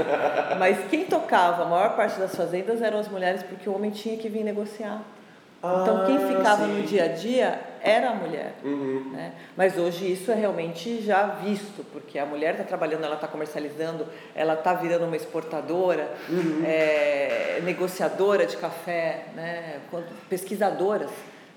[0.57, 4.17] Mas quem tocava a maior parte das fazendas eram as mulheres, porque o homem tinha
[4.17, 5.01] que vir negociar.
[5.59, 6.71] Então, quem Ah, ficava sim.
[6.71, 8.53] no dia a dia era a mulher.
[8.63, 9.09] Uhum.
[9.11, 9.33] Né?
[9.57, 14.05] Mas hoje isso é realmente já visto, porque a mulher está trabalhando, ela está comercializando,
[14.35, 16.61] ela está virando uma exportadora, Uhum.
[16.63, 19.79] é, negociadora de café, né?
[20.29, 21.09] Pesquisadoras.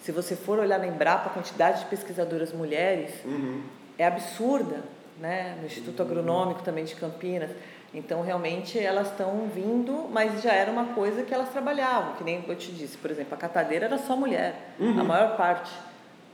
[0.02, 3.60] Se você for olhar na Embrapa, a quantidade de pesquisadoras mulheres Uhum.
[3.98, 4.76] é absurda,
[5.20, 5.56] né?
[5.60, 7.50] No Instituto Agronômico também de Campinas.
[7.92, 12.44] Então, realmente, elas estão vindo, mas já era uma coisa que elas trabalhavam, que nem
[12.46, 12.96] eu te disse.
[12.96, 15.00] Por exemplo, a catadeira era só mulher, Uhum.
[15.00, 15.70] a maior parte.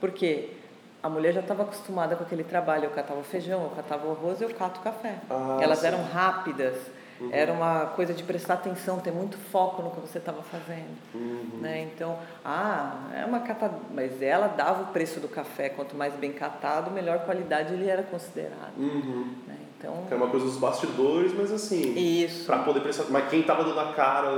[0.01, 0.51] Por quê?
[1.03, 2.85] A mulher já estava acostumada com aquele trabalho.
[2.85, 5.15] Eu catava o feijão, eu catava o arroz, eu cato o café.
[5.31, 5.87] Ah, elas sim.
[5.87, 6.75] eram rápidas,
[7.21, 7.31] Uhum.
[7.33, 10.97] era uma coisa de prestar atenção, ter muito foco no que você estava fazendo.
[11.15, 11.59] Uhum.
[11.61, 11.89] Né?
[11.95, 13.71] Então, ah, é uma cata...
[13.93, 18.03] mas ela dava o preço do café, quanto mais bem catado, melhor qualidade ele era
[18.03, 18.77] considerado.
[18.77, 19.35] Uhum.
[19.47, 19.57] Né?
[19.79, 21.95] Então, Que é uma coisa dos bastidores, mas assim.
[21.99, 22.47] isso.
[22.47, 23.05] Pra poder prestar.
[23.11, 24.29] Mas quem tava dando a cara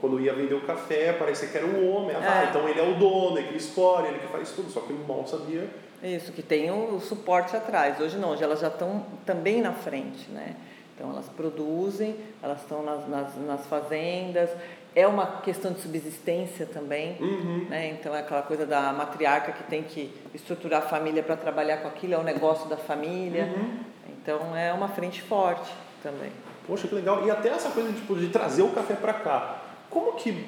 [0.00, 2.16] quando ia vender o café, parecia que era um homem.
[2.16, 2.48] Ah, É.
[2.50, 4.70] então ele é o dono, ele que escolhe, ele que faz tudo.
[4.70, 5.68] Só que mal sabia.
[6.02, 8.00] Isso, que tem o suporte atrás.
[8.00, 10.56] Hoje não, hoje elas já estão também na frente, né?
[11.02, 14.48] Então elas produzem, elas estão nas, nas, nas fazendas.
[14.94, 17.66] É uma questão de subsistência também, Uhum.
[17.68, 17.96] né?
[17.98, 21.88] Então é aquela coisa da matriarca que tem que estruturar a família para trabalhar com
[21.88, 23.52] aquilo, é o negócio da família.
[23.56, 23.78] Uhum.
[24.10, 25.68] Então é uma frente forte
[26.04, 26.30] também.
[26.68, 27.26] Poxa, que legal.
[27.26, 29.60] E até essa coisa tipo, de trazer o café para cá.
[29.90, 30.46] Como que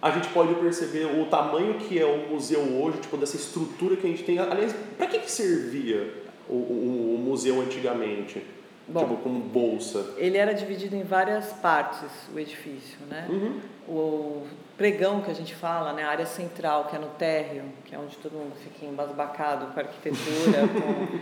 [0.00, 4.04] a gente pode perceber o tamanho que é o museu hoje, tipo, dessa estrutura que
[4.04, 4.40] a gente tem?
[4.40, 6.12] Aliás, para que, que servia
[6.48, 8.42] o, o, o museu antigamente?
[8.92, 10.14] Bom, tipo, como bolsa?
[10.16, 13.26] Ele era dividido em várias partes, o edifício, né?
[13.28, 13.60] Uhum.
[13.88, 16.02] O pregão que a gente fala, né?
[16.02, 19.80] A área central, que é no térreo, que é onde todo mundo fica embasbacado com
[19.80, 21.18] a arquitetura, com...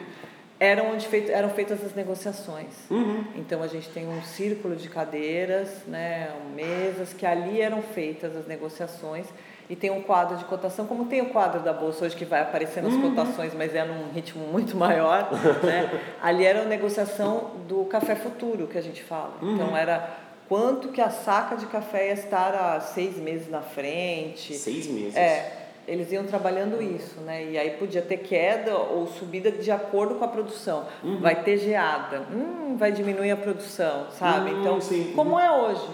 [0.58, 2.74] eram onde feito, eram feitas as negociações.
[2.90, 3.24] Uhum.
[3.36, 8.46] Então a gente tem um círculo de cadeiras, né, mesas que ali eram feitas as
[8.46, 9.26] negociações
[9.70, 12.42] e tem um quadro de cotação, como tem o quadro da bolsa hoje que vai
[12.42, 13.14] aparecendo as uhum.
[13.14, 15.30] cotações, mas é num ritmo muito maior,
[15.62, 16.00] né?
[16.20, 19.34] Ali era a negociação do café futuro que a gente fala.
[19.40, 19.54] Uhum.
[19.54, 20.10] Então era
[20.48, 24.54] quanto que a saca de café ia estar há seis meses na frente.
[24.54, 25.14] Seis meses.
[25.14, 27.44] É, eles iam trabalhando isso, né?
[27.44, 30.84] E aí podia ter queda ou subida de acordo com a produção.
[31.04, 31.20] Uhum.
[31.20, 34.50] Vai ter geada, hum, vai diminuir a produção, sabe?
[34.50, 35.12] Hum, então, sim.
[35.14, 35.88] como é hoje?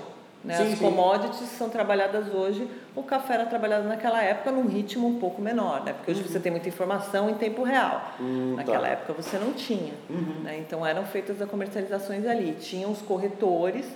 [0.47, 0.55] Né?
[0.55, 0.85] Sim, As sim.
[0.85, 5.85] commodities são trabalhadas hoje, o café era trabalhado naquela época num ritmo um pouco menor,
[5.85, 5.93] né?
[5.93, 6.29] Porque hoje uhum.
[6.29, 8.15] você tem muita informação em tempo real.
[8.19, 8.89] Uhum, naquela tá.
[8.89, 9.93] época você não tinha.
[10.09, 10.41] Uhum.
[10.43, 10.59] Né?
[10.59, 12.57] Então eram feitas as comercializações ali.
[12.59, 13.87] Tinham os corretores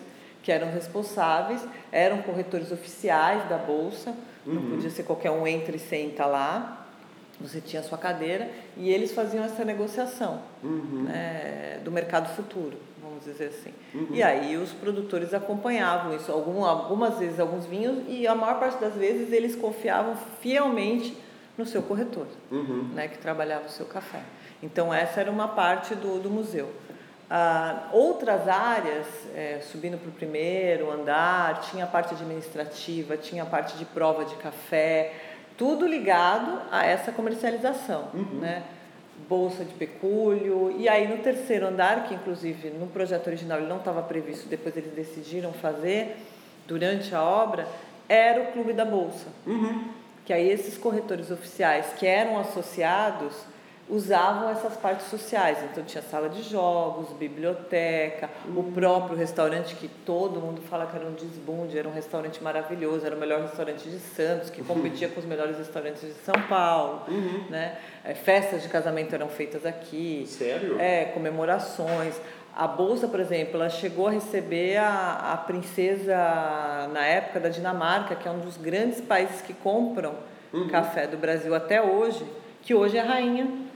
[0.43, 4.71] que eram responsáveis, eram corretores oficiais da bolsa, não uhum.
[4.71, 6.87] podia ser qualquer um entra e senta lá.
[7.41, 11.05] Você tinha a sua cadeira e eles faziam essa negociação uhum.
[11.05, 13.73] né, do mercado futuro vamos dizer assim.
[13.95, 14.09] Uhum.
[14.11, 18.81] E aí os produtores acompanhavam isso, algum, algumas vezes alguns vinhos, e a maior parte
[18.81, 21.17] das vezes eles confiavam fielmente
[21.57, 22.91] no seu corretor, uhum.
[22.95, 24.23] né, que trabalhava o seu café.
[24.63, 26.71] Então essa era uma parte do, do museu.
[27.33, 33.47] Ah, outras áreas, é, subindo para o primeiro andar, tinha a parte administrativa, tinha a
[33.47, 35.13] parte de prova de café,
[35.57, 38.41] tudo ligado a essa comercialização, uhum.
[38.41, 38.65] né?
[39.29, 40.75] Bolsa de pecúlio.
[40.79, 44.77] E aí no terceiro andar, que inclusive no projeto original ele não estava previsto, depois
[44.77, 46.17] eles decidiram fazer
[46.67, 47.67] durante a obra,
[48.09, 49.27] era o clube da bolsa.
[49.47, 49.89] Uhum.
[50.25, 53.35] Que aí esses corretores oficiais que eram associados
[53.91, 55.59] usavam essas partes sociais.
[55.71, 58.61] Então tinha sala de jogos, biblioteca, uhum.
[58.61, 63.05] o próprio restaurante que todo mundo fala que era um desbunde, era um restaurante maravilhoso,
[63.05, 65.15] era o melhor restaurante de Santos, que competia uhum.
[65.15, 67.45] com os melhores restaurantes de São Paulo, uhum.
[67.51, 67.77] né?
[68.05, 70.25] É, festas de casamento eram feitas aqui.
[70.27, 70.81] Sério?
[70.81, 72.15] É, comemorações.
[72.57, 76.17] A bolsa, por exemplo, ela chegou a receber a, a princesa
[76.93, 80.15] na época da Dinamarca, que é um dos grandes países que compram
[80.53, 80.69] uhum.
[80.69, 82.25] café do Brasil até hoje,
[82.63, 83.70] que hoje é rainha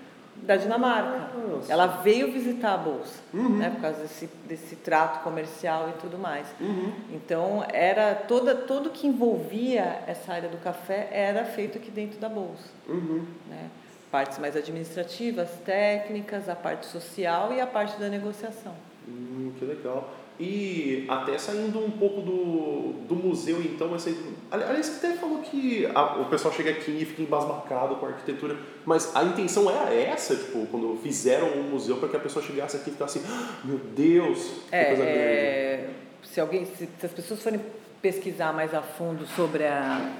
[0.44, 1.30] da Dinamarca.
[1.36, 1.72] Nossa.
[1.72, 3.58] Ela veio visitar a bolsa, uhum.
[3.58, 6.46] né, por causa desse, desse trato comercial e tudo mais.
[6.60, 6.92] Uhum.
[7.10, 12.28] Então era toda tudo que envolvia essa área do café era feito aqui dentro da
[12.28, 13.26] bolsa, uhum.
[13.48, 13.70] né?
[14.10, 18.72] Partes mais administrativas, técnicas, a parte social e a parte da negociação.
[19.08, 20.08] Hum, que legal.
[20.38, 24.12] E até saindo um pouco do, do museu, então, essa,
[24.50, 28.08] aliás, você até falou que a, o pessoal chega aqui e fica embasbacado com a
[28.08, 32.44] arquitetura, mas a intenção era essa, tipo, quando fizeram um museu para que a pessoa
[32.44, 35.18] chegasse aqui e ficasse, ah, meu Deus, que é, coisa grande.
[35.20, 35.90] É,
[36.24, 37.60] se, alguém, se, se, as pessoas forem
[38.02, 40.16] pesquisar mais a fundo sobre a,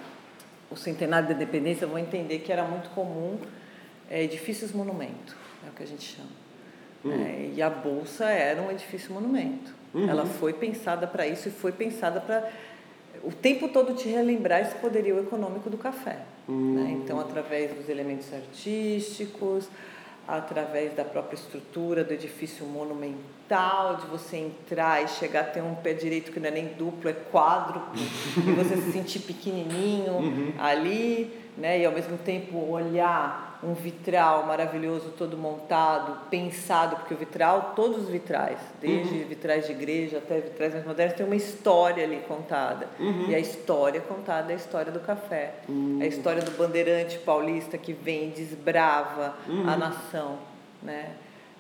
[0.71, 3.37] o centenário da independência, vão entender que era muito comum
[4.09, 5.37] é, edifícios monumento,
[5.67, 6.31] é o que a gente chama.
[7.05, 7.13] Hum.
[7.13, 9.83] É, e a Bolsa era um edifício monumento.
[9.95, 10.09] Uhum.
[10.09, 12.51] Ela foi pensada para isso e foi pensada para
[13.23, 16.19] o tempo todo te relembrar esse poderio econômico do café.
[16.49, 16.75] Uhum.
[16.75, 16.99] Né?
[17.03, 19.69] Então, através dos elementos artísticos,
[20.27, 25.75] através da própria estrutura do edifício monumental, de você entrar e chegar a ter um
[25.75, 27.93] pé direito que não é nem duplo, é quádruplo,
[28.37, 30.53] e você se sentir pequenininho uhum.
[30.59, 31.81] ali, né?
[31.81, 38.05] e ao mesmo tempo olhar um vitral maravilhoso todo montado, pensado, porque o vitral, todos
[38.05, 39.29] os vitrais, desde uhum.
[39.29, 42.89] vitrais de igreja até vitrais mais modernos, tem uma história ali contada.
[42.99, 43.27] Uhum.
[43.29, 45.55] E a história contada é a história do café.
[45.69, 45.99] Uhum.
[46.01, 49.79] É a história do bandeirante paulista que vem e desbrava a uhum.
[49.79, 50.39] nação,
[50.83, 51.13] né?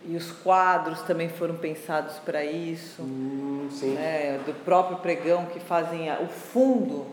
[0.06, 4.38] E os quadros também foram pensados para isso, hum, né?
[4.44, 7.06] do próprio pregão que fazem o fundo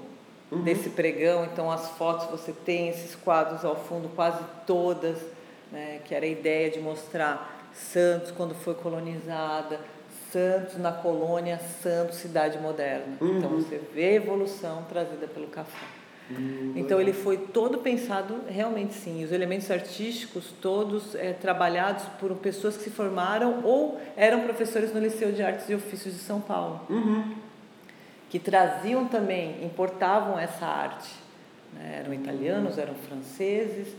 [0.52, 0.62] uhum.
[0.62, 1.46] desse pregão.
[1.46, 5.18] Então, as fotos você tem esses quadros ao fundo, quase todas,
[5.72, 9.80] né, que era a ideia de mostrar Santos quando foi colonizada,
[10.32, 13.18] Santos na colônia, Santos cidade moderna.
[13.20, 13.38] Uhum.
[13.38, 16.02] Então, você vê a evolução trazida pelo café.
[16.38, 16.74] Uhum.
[16.76, 19.24] Então ele foi todo pensado realmente sim.
[19.24, 25.00] Os elementos artísticos todos é, trabalhados por pessoas que se formaram ou eram professores no
[25.00, 26.82] Liceu de Artes e Ofícios de São Paulo.
[28.32, 31.14] Que traziam também, importavam essa arte.
[31.74, 32.00] Né?
[32.00, 33.94] Eram italianos, eram franceses,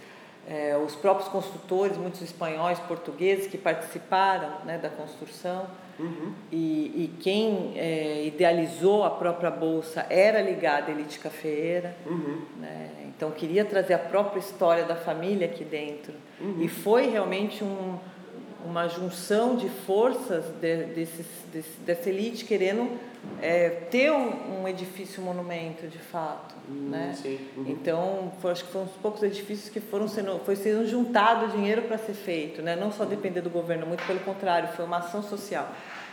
[0.48, 5.66] é, os próprios construtores, muitos espanhóis, portugueses que participaram né, da construção.
[5.98, 6.32] Uhum.
[6.50, 11.94] E, e, quem é, idealizou a própria bolsa era ligado à elite cafeeira.
[12.06, 12.40] Uhum.
[12.58, 12.90] Né?
[13.14, 16.14] Então queria trazer a própria história da família aqui dentro.
[16.40, 16.62] Uhum.
[16.62, 17.98] E foi realmente um,
[18.64, 22.98] uma junção de forças de, desses, desse, dessa elite querendo
[23.40, 27.16] é, ter um, um, edifício monumento de fato, hum, né?
[27.24, 27.64] Uhum.
[27.68, 31.82] Então, foi, acho que foram uns poucos edifícios que foram sendo, foi sendo juntado dinheiro
[31.82, 32.76] para ser feito, né?
[32.76, 35.68] Não só depender do governo, muito pelo contrário, foi uma ação social.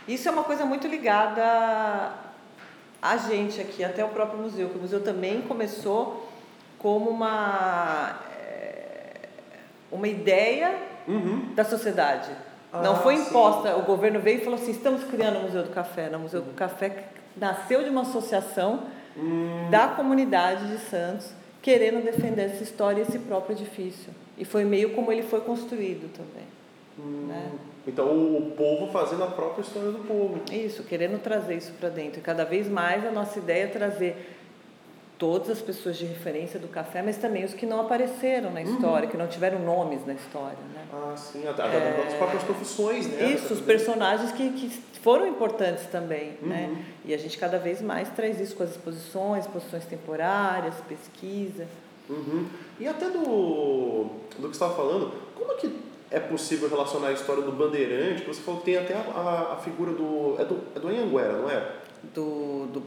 [0.06, 2.12] Isso é uma coisa muito ligada
[3.02, 6.28] a gente aqui, até o próprio museu, que o museu também começou
[6.78, 9.28] como uma é,
[9.90, 11.52] uma ideia uhum.
[11.54, 12.30] da sociedade.
[12.72, 13.80] Ah, não foi imposta, sim.
[13.80, 16.08] o governo veio e falou assim: estamos criando o Museu do Café.
[16.14, 17.04] O Museu do Café
[17.36, 18.84] nasceu de uma associação
[19.16, 19.68] hum.
[19.70, 21.30] da comunidade de Santos
[21.62, 24.12] querendo defender essa história e esse próprio edifício.
[24.38, 26.46] E foi meio como ele foi construído também.
[26.98, 27.26] Hum.
[27.28, 27.52] Né?
[27.86, 30.40] Então o povo fazendo a própria história do povo.
[30.50, 32.20] Isso, querendo trazer isso para dentro.
[32.20, 34.39] E cada vez mais a nossa ideia é trazer
[35.20, 39.04] todas as pessoas de referência do café, mas também os que não apareceram na história,
[39.04, 39.10] uhum.
[39.10, 40.56] que não tiveram nomes na história.
[40.74, 40.82] Né?
[40.90, 42.04] Ah, sim, até é...
[42.08, 43.30] as próprias profissões, né?
[43.30, 44.70] Isso, os personagens que, que
[45.02, 46.38] foram importantes também.
[46.40, 46.48] Uhum.
[46.48, 46.84] Né?
[47.04, 51.68] E a gente cada vez mais traz isso com as exposições, exposições temporárias, pesquisa.
[52.08, 52.46] Uhum.
[52.80, 54.06] E até do,
[54.38, 55.78] do que você estava falando, como é que
[56.10, 59.56] é possível relacionar a história do Bandeirante, você falou que tem até a, a, a
[59.56, 60.36] figura do.
[60.38, 61.79] É do, é do Anhanguera, não é?
[62.14, 62.80] Do, do,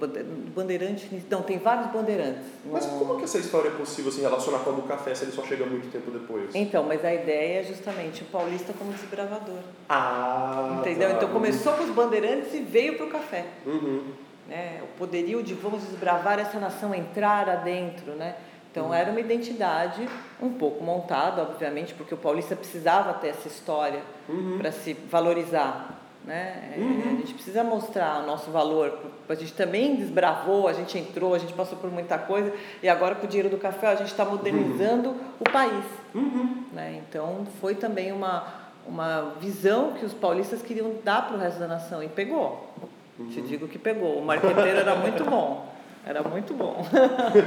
[0.54, 1.08] bandeirante.
[1.30, 2.44] Não, tem vários bandeirantes.
[2.66, 5.32] Mas como que essa história é possível se relacionar com a do café se ele
[5.32, 6.54] só chega muito tempo depois?
[6.54, 9.60] Então, mas a ideia é justamente o paulista como desbravador.
[9.88, 10.78] Ah!
[10.80, 11.10] Entendeu?
[11.10, 11.16] Tá.
[11.16, 13.46] Então começou com os bandeirantes e veio para o café.
[13.66, 14.04] Uhum.
[14.48, 14.82] Né?
[14.84, 18.36] O poderio de vamos desbravar essa nação, entrar adentro, né?
[18.72, 18.94] Então uhum.
[18.94, 20.08] era uma identidade
[20.42, 24.58] um pouco montada, obviamente, porque o paulista precisava ter essa história uhum.
[24.58, 26.03] para se valorizar.
[26.26, 26.76] Né?
[26.78, 27.02] Uhum.
[27.06, 28.98] A gente precisa mostrar o nosso valor.
[29.28, 33.16] A gente também desbravou, a gente entrou, a gente passou por muita coisa e agora
[33.16, 35.18] com o dinheiro do café a gente está modernizando uhum.
[35.40, 35.86] o país.
[36.16, 36.64] Uhum.
[36.72, 37.02] Né?
[37.08, 38.46] Então foi também uma,
[38.88, 42.70] uma visão que os paulistas queriam dar para o resto da nação e pegou.
[43.30, 43.46] Te uhum.
[43.46, 44.18] digo que pegou.
[44.18, 45.74] O marqueteiro era muito bom.
[46.06, 46.86] Era muito bom.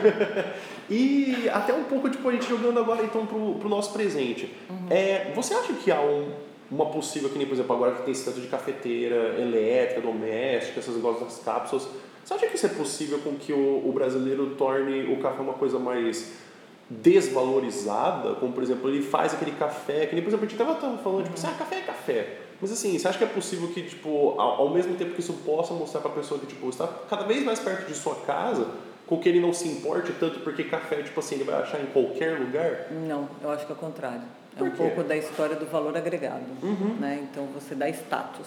[0.89, 4.55] e até um pouco tipo, a gente jogando agora então para o nosso presente.
[4.69, 4.87] Uhum.
[4.91, 6.31] É, você acha que há um,
[6.71, 10.81] uma possível, que nem, por exemplo, agora que tem esse tanto de cafeteira elétrica, doméstica,
[10.81, 11.89] essas negócios das cápsulas,
[12.25, 15.53] você acha que isso é possível com que o, o brasileiro torne o café uma
[15.53, 16.33] coisa mais
[16.91, 18.35] desvalorizada?
[18.35, 21.23] Como, por exemplo, ele faz aquele café, que nem, por exemplo, a gente estava falando,
[21.23, 22.39] tipo, assim, ah, café é café.
[22.61, 25.35] Mas assim, você acha que é possível que, tipo, ao, ao mesmo tempo que isso
[25.45, 28.67] possa mostrar para a pessoa que, tipo, está cada vez mais perto de sua casa,
[29.07, 31.87] com que ele não se importe tanto porque café, tipo assim, ele vai achar em
[31.87, 32.89] qualquer lugar?
[32.91, 34.23] Não, eu acho que é o contrário.
[34.57, 36.45] É um pouco da história do valor agregado.
[36.63, 36.97] Uhum.
[36.99, 37.27] Né?
[37.31, 38.47] Então você dá status.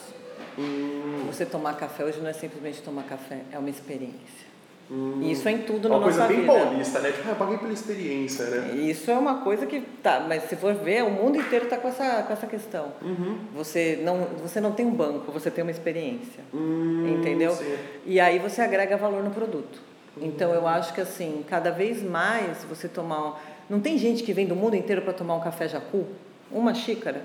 [0.58, 1.26] Hum.
[1.28, 4.50] Você tomar café hoje não é simplesmente tomar café, é uma experiência.
[4.92, 5.22] Hum.
[5.22, 6.42] Isso é em tudo na nossa vida.
[6.42, 7.12] Uma coisa bem paulista, né?
[7.12, 8.76] Tipo, ah, eu paguei pela experiência, né?
[8.76, 11.88] Isso é uma coisa que tá, mas se for ver, o mundo inteiro está com
[11.88, 12.92] essa, com essa questão.
[13.02, 13.38] Uhum.
[13.56, 16.44] Você, não, você não tem um banco, você tem uma experiência.
[16.52, 17.52] Hum, entendeu?
[17.52, 17.76] Sim.
[18.06, 19.89] E aí você agrega valor no produto.
[20.22, 24.48] Então eu acho que assim, cada vez mais você tomar não tem gente que vem
[24.48, 26.08] do mundo inteiro para tomar um café jacu?
[26.52, 27.22] Uma xícara?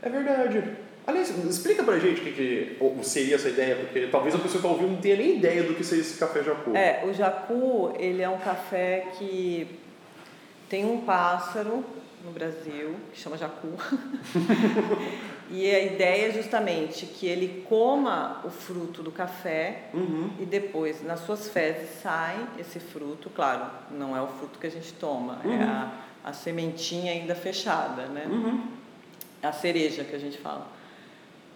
[0.00, 0.62] É verdade.
[1.04, 4.66] Aliás, explica pra gente o que, que seria essa ideia, porque talvez a pessoa que
[4.66, 6.76] está ouvindo não tenha nem ideia do que seria esse café jacu.
[6.76, 9.66] É, o jacu, ele é um café que
[10.68, 11.82] tem um pássaro
[12.24, 13.68] no Brasil, que chama jacu.
[15.50, 20.30] e a ideia é justamente que ele coma o fruto do café uhum.
[20.38, 23.30] e depois, nas suas fezes, sai esse fruto.
[23.30, 25.54] Claro, não é o fruto que a gente toma, é uhum.
[25.54, 25.92] é a,
[26.24, 28.26] a sementinha ainda fechada, né?
[28.26, 28.66] Uhum.
[29.42, 30.66] A cereja que a gente fala.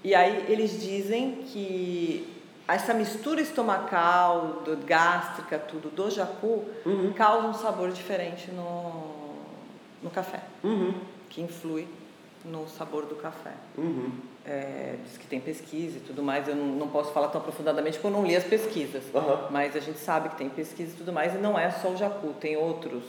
[0.03, 2.27] E aí eles dizem que
[2.67, 7.13] essa mistura estomacal, do, gástrica, tudo do jacu, uhum.
[7.13, 9.35] causa um sabor diferente no,
[10.03, 10.95] no café, uhum.
[11.29, 11.87] que influi
[12.45, 13.53] no sabor do café.
[13.77, 14.11] Uhum.
[14.45, 17.99] É, diz que tem pesquisa e tudo mais, eu não, não, posso falar tão aprofundadamente
[17.99, 19.51] porque eu não li as pesquisas, uhum.
[19.51, 21.97] mas a gente sabe que tem pesquisa e tudo mais, e não é só o
[21.97, 23.05] jacu, tem outros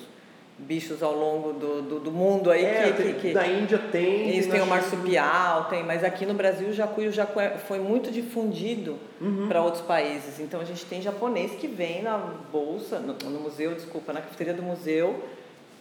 [0.59, 4.37] bichos ao longo do, do, do mundo aí é, que, que, que, Da Índia tem.
[4.37, 7.57] Isso, tem o marsupial, tem, mas aqui no Brasil o jacu e o jacu é,
[7.57, 9.47] foi muito difundido uhum.
[9.47, 10.39] para outros países.
[10.39, 12.17] Então a gente tem japonês que vem na
[12.51, 15.23] bolsa, no, no museu, desculpa, na cafeteria do museu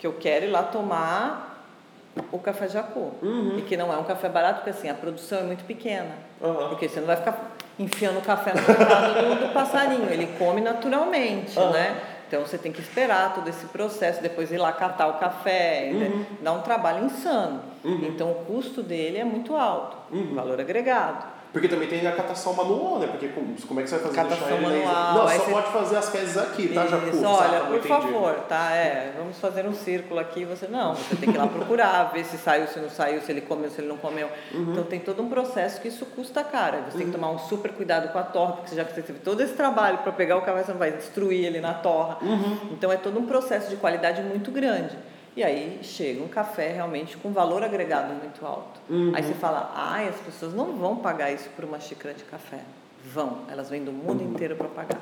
[0.02, 1.51] que eu quero ir lá tomar
[2.30, 3.12] o café jacu.
[3.22, 3.58] Uhum.
[3.58, 6.14] E que não é um café barato, porque assim, a produção é muito pequena.
[6.40, 6.68] Uhum.
[6.68, 11.58] Porque você não vai ficar enfiando o café no do, do passarinho, ele come naturalmente,
[11.58, 11.70] uhum.
[11.70, 12.00] né?
[12.28, 16.26] Então você tem que esperar todo esse processo, depois ir lá catar o café, né?
[16.40, 17.60] dá um trabalho insano.
[17.84, 18.06] Uhum.
[18.06, 20.34] Então o custo dele é muito alto, uhum.
[20.34, 21.26] valor agregado.
[21.52, 23.06] Porque também tem a catação manual, né?
[23.08, 25.50] Porque como, como é que você vai fazer Catação deixar ele manual, Não, só você-
[25.50, 27.08] pode fazer as fezes aqui, tá, Jacu?
[27.10, 27.88] Isso, olha, por entendi.
[27.88, 28.70] favor, tá?
[28.74, 30.46] É, vamos fazer um círculo aqui.
[30.46, 33.30] Você não, você tem que ir lá procurar, ver se saiu, se não saiu, se
[33.30, 34.28] ele comeu, se ele não comeu.
[34.54, 34.72] Uhum.
[34.72, 36.76] Então tem todo um processo que isso custa caro.
[36.78, 39.02] Aí Você tem que tomar um super cuidado com a torra, porque já que você
[39.02, 42.16] teve todo esse trabalho para pegar o café, você não vai destruir ele na torra.
[42.22, 42.58] Uhum.
[42.72, 44.96] Então é todo um processo de qualidade muito grande.
[45.34, 48.80] E aí chega um café realmente com valor agregado muito alto.
[48.88, 49.12] Uhum.
[49.14, 52.60] Aí você fala, ai, as pessoas não vão pagar isso por uma xícara de café.
[53.04, 55.00] Vão, elas vêm do mundo inteiro para pagar.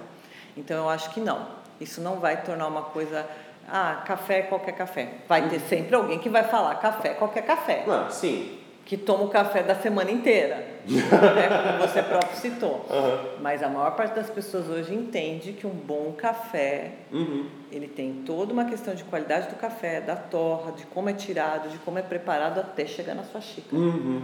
[0.57, 1.47] Então eu acho que não.
[1.81, 3.27] Isso não vai tornar uma coisa,
[3.69, 5.15] ah, café qualquer café.
[5.29, 8.59] Vai ter sempre alguém que vai falar café qualquer café, Ah, sim.
[8.85, 12.85] Que toma o café da semana inteira, né, como você próprio citou.
[12.91, 13.19] Aham.
[13.41, 17.47] Mas a maior parte das pessoas hoje entende que um bom café Uhum.
[17.71, 21.69] ele tem toda uma questão de qualidade do café, da torra, de como é tirado,
[21.69, 23.77] de como é preparado até chegar na sua xícara.
[23.77, 24.23] Uhum.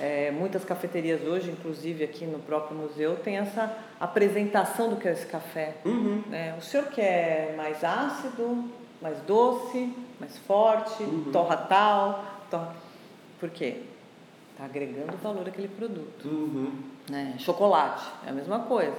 [0.00, 5.12] É, muitas cafeterias hoje, inclusive aqui no próprio museu, tem essa apresentação do que é
[5.12, 5.74] esse café.
[5.84, 6.20] Uhum.
[6.28, 6.54] né?
[6.58, 8.64] O senhor quer mais ácido,
[9.00, 11.30] mais doce, mais forte, Uhum.
[11.32, 12.74] torra tal, torra...
[13.44, 13.76] Por quê?
[14.52, 16.26] Está agregando valor àquele produto.
[16.26, 16.72] Uhum.
[17.10, 17.34] Né?
[17.38, 18.96] Chocolate, é a mesma coisa.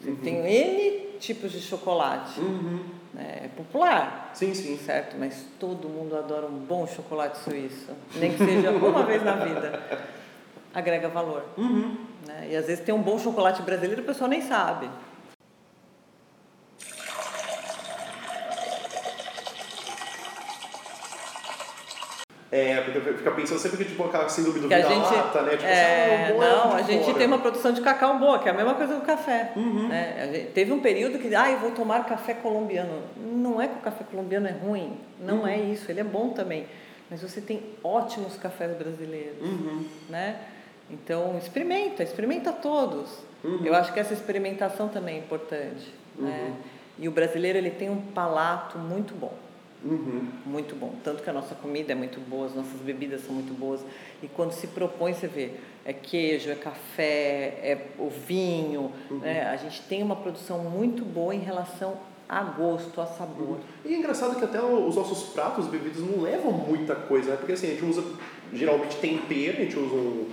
[0.00, 2.40] Você tem N tipos de chocolate.
[2.40, 2.82] Uhum.
[3.12, 3.42] né?
[3.44, 4.78] É popular, Sim, sim.
[4.78, 5.18] certo?
[5.18, 7.92] Mas todo mundo adora um bom chocolate suíço.
[8.14, 9.82] Nem que seja uma vez na vida.
[10.72, 11.44] Agrega valor.
[11.58, 11.94] Uhum.
[12.26, 12.48] Né?
[12.52, 14.88] E às vezes tem um bom chocolate brasileiro o pessoal nem sabe.
[22.50, 25.50] É, porque fica pensando sempre que tipo aquela síndrome do Que a gente, vira-lata, né?
[25.50, 27.18] Tipo, é, assim, é não, de a gente fora.
[27.18, 29.52] tem uma produção de cacau boa, que é a mesma coisa do café.
[29.54, 29.88] Uhum.
[29.88, 30.30] né?
[30.32, 33.02] Gente- teve um período que, ah, eu vou tomar café colombiano.
[33.16, 35.46] Não é que o café colombiano é ruim, não Uhum.
[35.46, 36.64] é isso, ele é bom também.
[37.10, 39.84] Mas você tem ótimos cafés brasileiros, Uhum.
[40.08, 40.36] né?
[40.90, 43.10] Então, experimenta, experimenta todos.
[43.44, 43.60] Uhum.
[43.62, 46.52] Eu acho que essa experimentação também é importante, né?
[46.98, 49.32] E o brasileiro, ele tem um palato muito bom.
[49.84, 50.26] Uhum.
[50.44, 50.94] Muito bom.
[51.04, 53.80] Tanto que a nossa comida é muito boa, as nossas bebidas são muito boas.
[54.22, 55.52] E quando se propõe, você vê,
[55.84, 58.92] é queijo, é café, é o vinho.
[59.10, 59.48] Né?
[59.48, 61.96] A gente tem uma produção muito boa em relação
[62.28, 63.58] a gosto, a sabor.
[63.84, 67.36] E é engraçado que até os nossos pratos, bebidas, não levam muita coisa, né?
[67.36, 68.04] Porque assim, a gente usa
[68.52, 70.28] geralmente tempero, a gente usa um,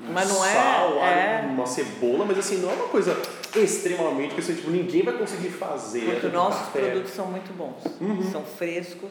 [0.00, 1.46] um Mas não é- sal, alho, é.
[1.48, 3.16] uma cebola, mas assim, não é uma coisa
[3.62, 6.00] extremamente que assim, tipo, ninguém vai conseguir fazer.
[6.00, 6.80] Porque tipo, os nossos café.
[6.90, 7.82] produtos são muito bons.
[8.30, 9.10] São frescos,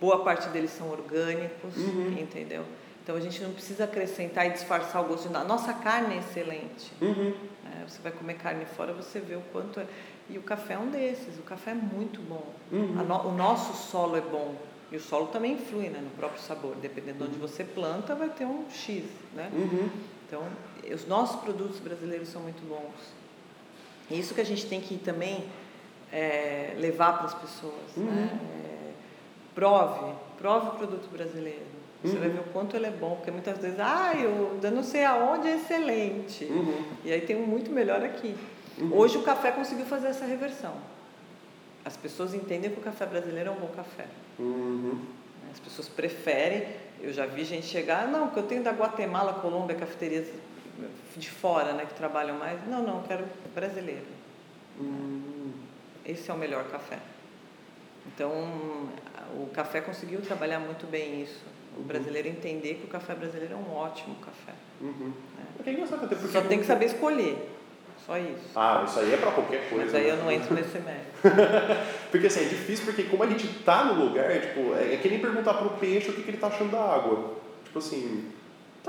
[0.00, 1.74] boa parte deles são orgânicos,
[2.18, 2.64] entendeu?
[3.02, 5.46] Então a gente não precisa acrescentar e disfarçar o gosto de nada.
[5.46, 6.92] Nossa carne é excelente.
[7.00, 7.32] Uhum.
[7.64, 9.86] É, você vai comer carne fora, você vê o quanto é.
[10.28, 11.38] E o café é um desses.
[11.38, 12.44] O café é muito bom.
[12.70, 13.02] Uhum.
[13.02, 14.54] No- o nosso solo é bom.
[14.92, 16.74] E o solo também influi né, no próprio sabor.
[16.82, 19.04] Dependendo de onde você planta, vai ter um X.
[19.34, 19.50] Né?
[19.54, 19.88] Uhum.
[20.26, 20.42] Então,
[20.94, 23.16] os nossos produtos brasileiros são muito bons.
[24.10, 25.44] E isso que a gente tem que também
[26.12, 27.96] é, levar para as pessoas.
[27.96, 28.30] Né?
[28.64, 28.92] É,
[29.54, 31.78] prove, prove o produto brasileiro.
[32.02, 34.84] Você vai ver o quanto ele é bom, porque muitas vezes, ah, eu, eu não
[34.84, 36.44] sei aonde é excelente.
[36.44, 36.84] Uhum.
[37.04, 38.36] E aí tem um muito melhor aqui.
[38.92, 40.74] Hoje o café conseguiu fazer essa reversão.
[41.84, 44.06] As pessoas entendem que o café brasileiro é um bom café.
[44.38, 45.00] Uhum.
[45.42, 45.48] né?
[45.52, 46.68] As pessoas preferem.
[47.00, 50.28] Eu já vi gente chegar, não, porque eu tenho da Guatemala, Colômbia, cafeterias
[51.16, 52.66] de fora, né, que trabalham mais.
[52.66, 53.24] Não, não, quero
[53.54, 54.06] brasileiro.
[54.78, 55.52] Uhum.
[56.04, 56.98] Esse é o melhor café.
[58.06, 58.88] Então,
[59.34, 61.44] o café conseguiu trabalhar muito bem isso.
[61.76, 64.54] O brasileiro entender que o café brasileiro é um ótimo café.
[64.80, 65.12] Uhum.
[65.64, 66.32] É engraçado até porque.
[66.32, 67.54] Só tem que saber escolher.
[68.06, 68.50] Só isso.
[68.56, 69.84] Ah, isso aí é pra qualquer coisa.
[69.84, 70.10] Mas aí né?
[70.12, 71.08] eu não entro nesse mérito.
[72.10, 75.10] Porque assim, é difícil porque como a gente tá no lugar, tipo, é, é que
[75.10, 77.34] nem perguntar pro peixe o que, que ele tá achando da água.
[77.64, 78.32] Tipo assim,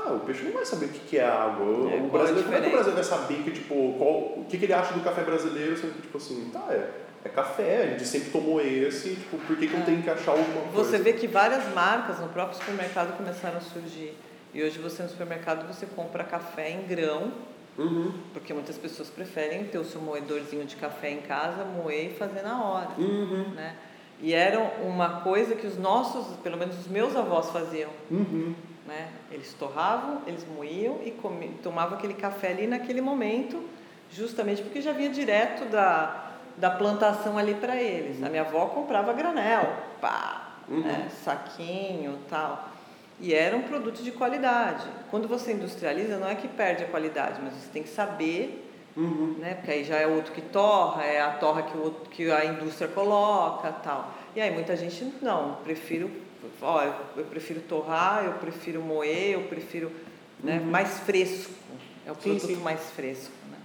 [0.01, 1.65] tá, o peixe não vai saber o que, que é água.
[1.65, 2.69] O- É, o é brasileiro, como é que o diferença?
[2.71, 5.93] Brasil vai saber que, tipo, qual, o que, que ele acha do café brasileiro, sendo
[5.95, 6.89] que, tipo assim, tá, é,
[7.25, 10.31] é café, a gente sempre tomou esse, tipo, por que, que eu tenho que achar
[10.31, 10.89] alguma coisa?
[10.89, 14.13] Você vê que várias marcas no próprio supermercado começaram a surgir.
[14.53, 17.31] E hoje você no supermercado você compra café em grão,
[17.77, 22.13] Uhum, porque muitas pessoas preferem ter o seu moedorzinho de café em casa, moer e
[22.13, 22.89] fazer na hora.
[22.97, 23.73] uhum, Né?
[24.21, 27.89] E era uma coisa que os nossos, pelo menos os meus avós faziam.
[28.11, 28.53] uhum.
[28.89, 29.07] Né?
[29.31, 31.11] Eles torravam, eles moíam e
[31.61, 33.61] tomavam aquele café ali naquele momento,
[34.11, 38.21] justamente porque já vinha direto da, da plantação ali para eles.
[38.23, 39.71] A minha avó comprava granel,
[40.01, 40.81] pá, Uhum.
[40.81, 41.07] né?
[41.23, 42.67] saquinho tal.
[43.19, 44.85] E era um produto de qualidade.
[45.11, 48.65] Quando você industrializa, não é que perde a qualidade, mas você tem que saber
[48.97, 49.35] Uhum.
[49.37, 49.53] né?
[49.53, 52.43] Porque aí já é outro que torra, é a torra que, o outro, que a
[52.45, 54.11] indústria coloca, tal.
[54.35, 56.09] E aí muita gente não, prefiro,
[56.61, 56.83] ó,
[57.15, 59.91] eu, prefiro torrar, eu prefiro moer, eu prefiro
[60.43, 60.59] né?
[60.59, 60.65] Uhum.
[60.65, 61.51] mais fresco.
[62.05, 62.55] É o produto sim.
[62.57, 63.31] mais fresco.
[63.51, 63.57] Né?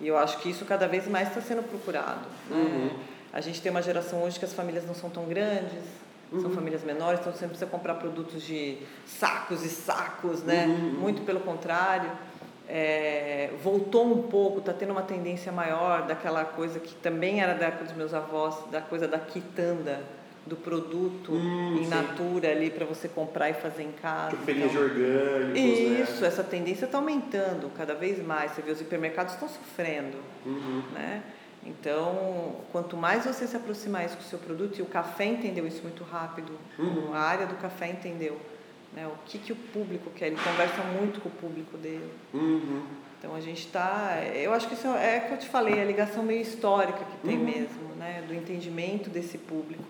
[0.00, 2.26] E eu acho que isso cada vez mais está sendo procurado.
[2.48, 2.56] Né?
[2.56, 2.90] Uhum.
[3.32, 5.84] A gente tem uma geração hoje que as famílias não são tão grandes,
[6.32, 6.42] Uhum.
[6.42, 10.66] são famílias menores, então você não precisa comprar produtos de sacos e sacos, né?
[10.66, 11.00] Uhum.
[11.00, 12.10] Muito pelo contrário.
[12.68, 17.66] É, voltou um pouco, está tendo uma tendência maior daquela coisa que também era da
[17.66, 20.04] época dos meus avós, da coisa da quitanda,
[20.46, 21.90] do produto Hum, in sim.
[21.90, 24.30] natura ali para você comprar e fazer em casa.
[24.30, 26.28] Tipo feirinha de Então, orgânicos, isso, né?
[26.28, 28.52] essa tendência está aumentando cada vez mais.
[28.52, 30.16] Você vê, os hipermercados estão sofrendo,
[30.46, 30.82] Uhum.
[30.94, 31.22] né?
[31.64, 35.66] Então, quanto mais você se aproximar isso com o seu produto, e o café entendeu
[35.66, 37.12] isso muito rápido, Uhum.
[37.14, 38.40] a área do café entendeu,
[38.94, 39.06] né?
[39.06, 42.10] O que, que o público quer, ele conversa muito com o público dele.
[42.32, 42.82] Uhum.
[43.18, 44.16] Então, a gente está...
[44.34, 47.28] Eu acho que isso é é que eu te falei, a ligação meio histórica que
[47.28, 47.44] tem Uhum.
[47.44, 48.24] mesmo, né?
[48.26, 49.84] Do entendimento desse público,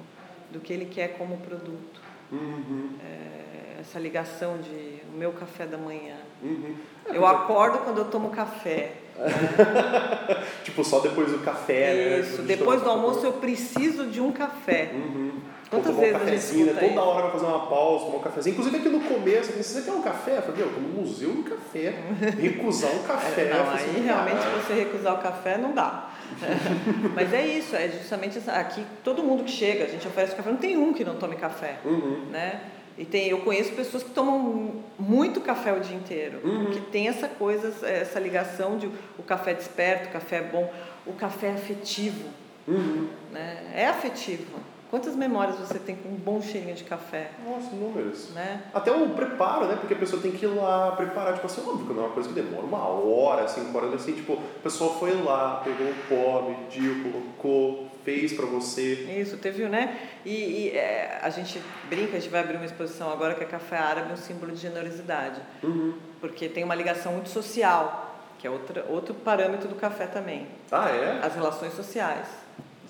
[0.50, 2.00] do que ele quer como produto.
[2.32, 2.90] Uhum.
[3.02, 6.16] É, essa ligação de o meu café da manhã.
[6.42, 6.76] Uhum.
[7.06, 8.92] Eu acordo quando eu tomo café.
[10.64, 12.20] Tipo, só depois do café, né?
[12.20, 14.92] Isso, Depois de depois do almoço eu preciso de um café.
[14.94, 15.32] Uhum.
[15.70, 16.88] Quantas tomar um vezes gente cafezinho, né?
[16.88, 18.52] Toda hora vai fazer uma pausa, tomar um cafezinho.
[18.54, 20.36] Inclusive aqui no começo, assim, você quer um café?
[20.38, 21.94] Eu falei, meu, eu tô no museu do café.
[22.40, 23.42] Recusar um café.
[23.42, 24.60] É, Não, aí assim, realmente "Caralho".
[24.62, 26.10] você recusar o café não dá.
[27.14, 30.50] Mas é isso, é justamente essa, aqui todo mundo que chega, a gente oferece café,
[30.50, 32.26] não tem um que não tome café, Uhum.
[32.30, 32.60] né?
[32.98, 36.64] E tem, eu conheço pessoas que tomam muito café o dia inteiro, Uhum.
[36.66, 40.70] porque tem essa coisa, essa ligação de o café desperto, o café é bom,
[41.06, 42.28] o café é afetivo,
[42.68, 43.08] Uhum.
[43.32, 43.70] né?
[43.74, 44.44] É afetivo.
[44.90, 48.30] Quantas memórias você tem com um bom cheirinho de café, Nossa, números.
[48.30, 48.60] né?
[48.74, 49.76] Até o preparo, né?
[49.78, 52.12] Porque a pessoa tem que ir lá preparar, tipo assim, óbvio que não é uma
[52.12, 55.94] coisa que demora uma hora, cinco horas, assim, tipo, a pessoa foi lá, pegou o
[56.08, 58.94] pó, mediu, colocou, fez pra você.
[59.16, 59.96] Isso, teve, né?
[60.24, 63.46] E, e, é, a gente brinca, a gente vai abrir uma exposição agora que é
[63.46, 65.94] café árabe, um símbolo de generosidade, Uhum.
[66.20, 68.08] porque tem uma ligação muito social,
[68.40, 71.20] que é outra, outro parâmetro do café também, Ah, é?
[71.24, 72.26] as relações sociais.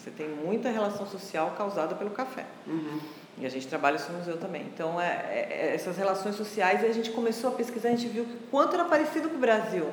[0.02, 2.46] Você tem muita relação social causada pelo café.
[2.66, 2.98] Uhum.
[3.36, 4.62] E a gente trabalha isso no museu também.
[4.62, 8.24] Então, é, é- é essas relações sociais, a gente começou a pesquisar, a gente viu
[8.24, 9.86] que quanto era parecido com o Brasil.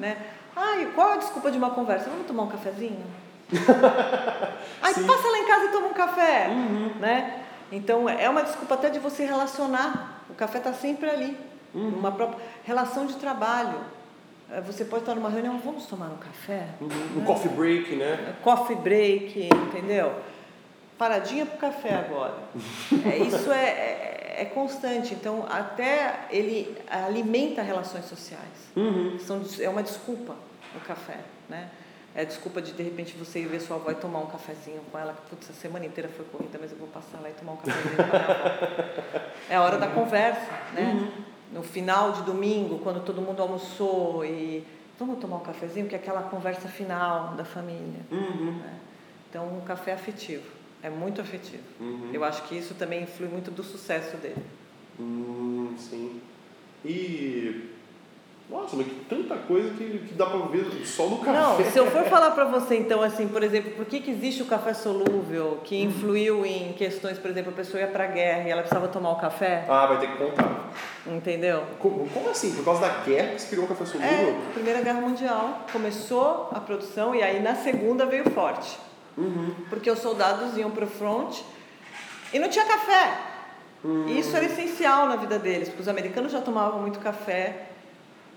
[0.00, 0.16] Né?
[0.56, 2.10] Ai, qual a desculpa de uma conversa?
[2.10, 3.04] Vamos tomar um cafezinho?
[4.82, 5.06] Ai, Sim.
[5.06, 6.48] passa lá em casa e toma um café.
[6.48, 6.94] Uhum.
[6.98, 7.44] Né?
[7.70, 10.24] Então, é uma desculpa até de você relacionar.
[10.28, 11.36] O café está sempre ali.
[11.72, 11.88] Uhum.
[11.98, 13.78] Uma própria relação de trabalho.
[14.52, 16.66] Eh, Você pode estar numa reunião, vamos tomar um café?
[16.80, 18.34] Um coffee break, né?
[18.42, 20.14] coffee break, entendeu?
[20.98, 22.34] Paradinha pro café agora.
[23.10, 25.14] É, isso é, é, é constante.
[25.14, 28.42] Então, até ele alimenta relações sociais.
[28.76, 29.18] Uhum.
[29.18, 30.34] São, é uma desculpa
[30.74, 31.68] o café, né?
[32.14, 34.80] É a desculpa de, de repente, você ir ver sua avó e tomar um cafezinho
[34.90, 35.14] com ela.
[35.30, 37.96] Putz, a semana inteira foi corrida, mas eu vou passar lá e tomar um cafezinho
[37.96, 39.20] com a minha avó.
[39.48, 41.08] É a hora da conversa, né?
[41.52, 44.64] No final de domingo, quando todo mundo almoçou e...
[44.98, 48.00] Vamos tomar um cafezinho, que é aquela conversa final da família.
[48.10, 48.58] Uhum.
[48.58, 48.78] né?
[49.30, 50.44] Então, o café é afetivo.
[50.82, 51.62] É muito afetivo.
[51.80, 52.10] Uhum.
[52.12, 54.44] Eu acho que isso também influi muito do sucesso dele.
[54.98, 56.20] Hum, sim.
[56.84, 57.70] E.
[58.50, 61.32] Nossa, mas que tanta coisa que, que dá pra ver só no café.
[61.38, 64.42] Não, se eu for falar para você, então, assim, por exemplo, por que, que existe
[64.42, 68.48] o café solúvel, que influiu em questões, por exemplo, a pessoa ia para a guerra
[68.48, 70.70] e ela precisava tomar o café, Ah, vai ter que contar.
[71.06, 71.62] entendeu?
[71.78, 72.52] Como, como assim?
[72.54, 74.10] Por causa da guerra que se criou o café solúvel?
[74.10, 78.78] É, Primeira Guerra Mundial começou a produção e aí na Segunda veio forte.
[79.16, 79.54] Uhum.
[79.68, 81.38] Porque os soldados iam para o front
[82.32, 83.16] e não tinha café.
[84.08, 87.69] E isso era essencial na vida deles, porque os americanos já tomavam muito café,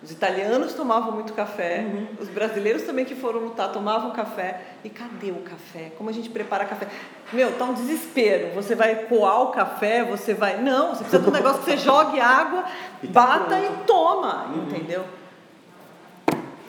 [0.04, 1.86] os italianos tomavam muito café,
[2.20, 4.60] os brasileiros também que foram lutar tomavam café.
[4.84, 5.91] E cadê o café?
[5.97, 6.88] Como a gente prepara café?
[7.32, 8.49] Meu, tá um desespero.
[8.54, 10.62] Você vai coar o café, você vai.
[10.62, 12.66] Não, você precisa de um negócio que você jogue água,
[13.01, 13.64] E tá bata pronto.
[13.82, 15.06] e toma, entendeu?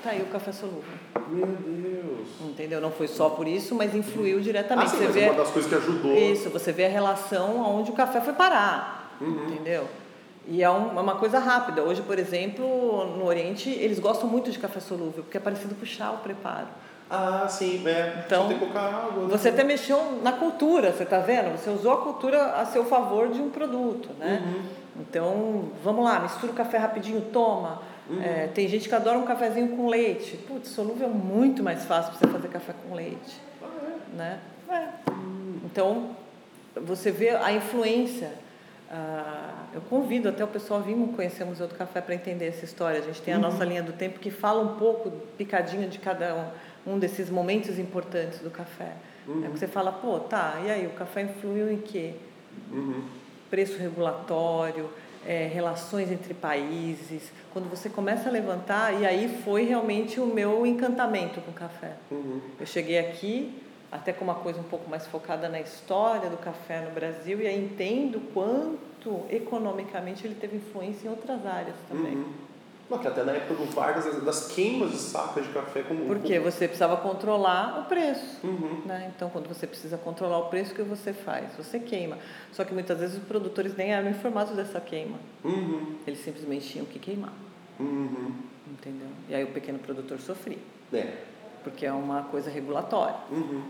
[0.02, 0.82] Tá aí o café solúvel.
[1.28, 2.28] Meu Deus.
[2.42, 2.80] Entendeu?
[2.80, 4.88] Não foi só por isso, mas influiu diretamente.
[4.88, 6.14] Ah, sim, você vê é uma das coisas que ajudou.
[6.14, 9.46] isso, você vê a relação onde o café foi parar, Uhum.
[9.48, 9.88] entendeu?
[10.46, 11.82] E é um- é uma coisa rápida.
[11.82, 15.86] Hoje, por exemplo, no Oriente, eles gostam muito de café solúvel, porque é parecido com
[15.86, 16.66] chá o preparo.
[17.10, 18.24] Ah, sim, é.
[18.26, 19.22] Então, tem água.
[19.24, 19.28] né?
[19.30, 21.56] Você até mexeu na cultura, você está vendo?
[21.56, 24.42] Você usou a cultura a seu favor de um produto, né?
[24.44, 24.62] Uhum.
[25.00, 27.82] Então, vamos lá, mistura o café rapidinho, toma.
[28.08, 28.22] Uhum.
[28.22, 30.36] É, tem gente que adora um cafezinho com leite.
[30.48, 34.16] Putz, solúvel é muito mais fácil para você fazer café com leite, Ah, é?
[34.16, 34.38] né?
[34.70, 34.88] É.
[35.64, 36.10] Então,
[36.76, 38.30] você vê a influência.
[38.96, 42.46] Ah, eu convido até o pessoal a vir conhecer o Museu do Café para entender
[42.46, 43.00] essa história.
[43.00, 46.52] A gente tem a nossa linha do tempo que fala um pouco, picadinho de cada
[46.86, 48.92] um, um desses momentos importantes do café.
[49.42, 52.14] É que você fala, pô, tá, e aí, o café influiu em quê?
[52.70, 53.02] Uhum.
[53.50, 54.88] Preço regulatório,
[55.26, 60.64] é, relações entre países, quando você começa a levantar, e aí foi realmente o meu
[60.64, 61.94] encantamento com o café.
[62.12, 62.40] Uhum.
[62.60, 63.60] Eu cheguei aqui
[63.94, 67.46] até com uma coisa um pouco mais focada na história do café no Brasil e
[67.46, 72.16] aí entendo quanto economicamente ele teve influência em outras áreas também.
[72.16, 72.32] Uhum.
[72.90, 76.40] Não, que até na época do Vargas, das queimas de sacas de café como Porque
[76.40, 78.44] você precisava controlar o preço.
[78.44, 78.82] Uhum.
[78.84, 79.12] Né?
[79.14, 81.54] Então, quando você precisa controlar o preço, o que você faz?
[81.56, 82.18] Você queima.
[82.52, 85.18] Só que muitas vezes os produtores nem eram informados dessa queima.
[85.44, 85.94] Uhum.
[86.06, 87.32] Eles simplesmente tinham que queimar.
[87.78, 88.32] Uhum.
[88.66, 89.08] Entendeu?
[89.28, 90.58] E aí o pequeno produtor sofria.
[90.92, 91.33] É.
[91.64, 93.16] Porque é uma coisa regulatória.
[93.30, 93.62] Uhum.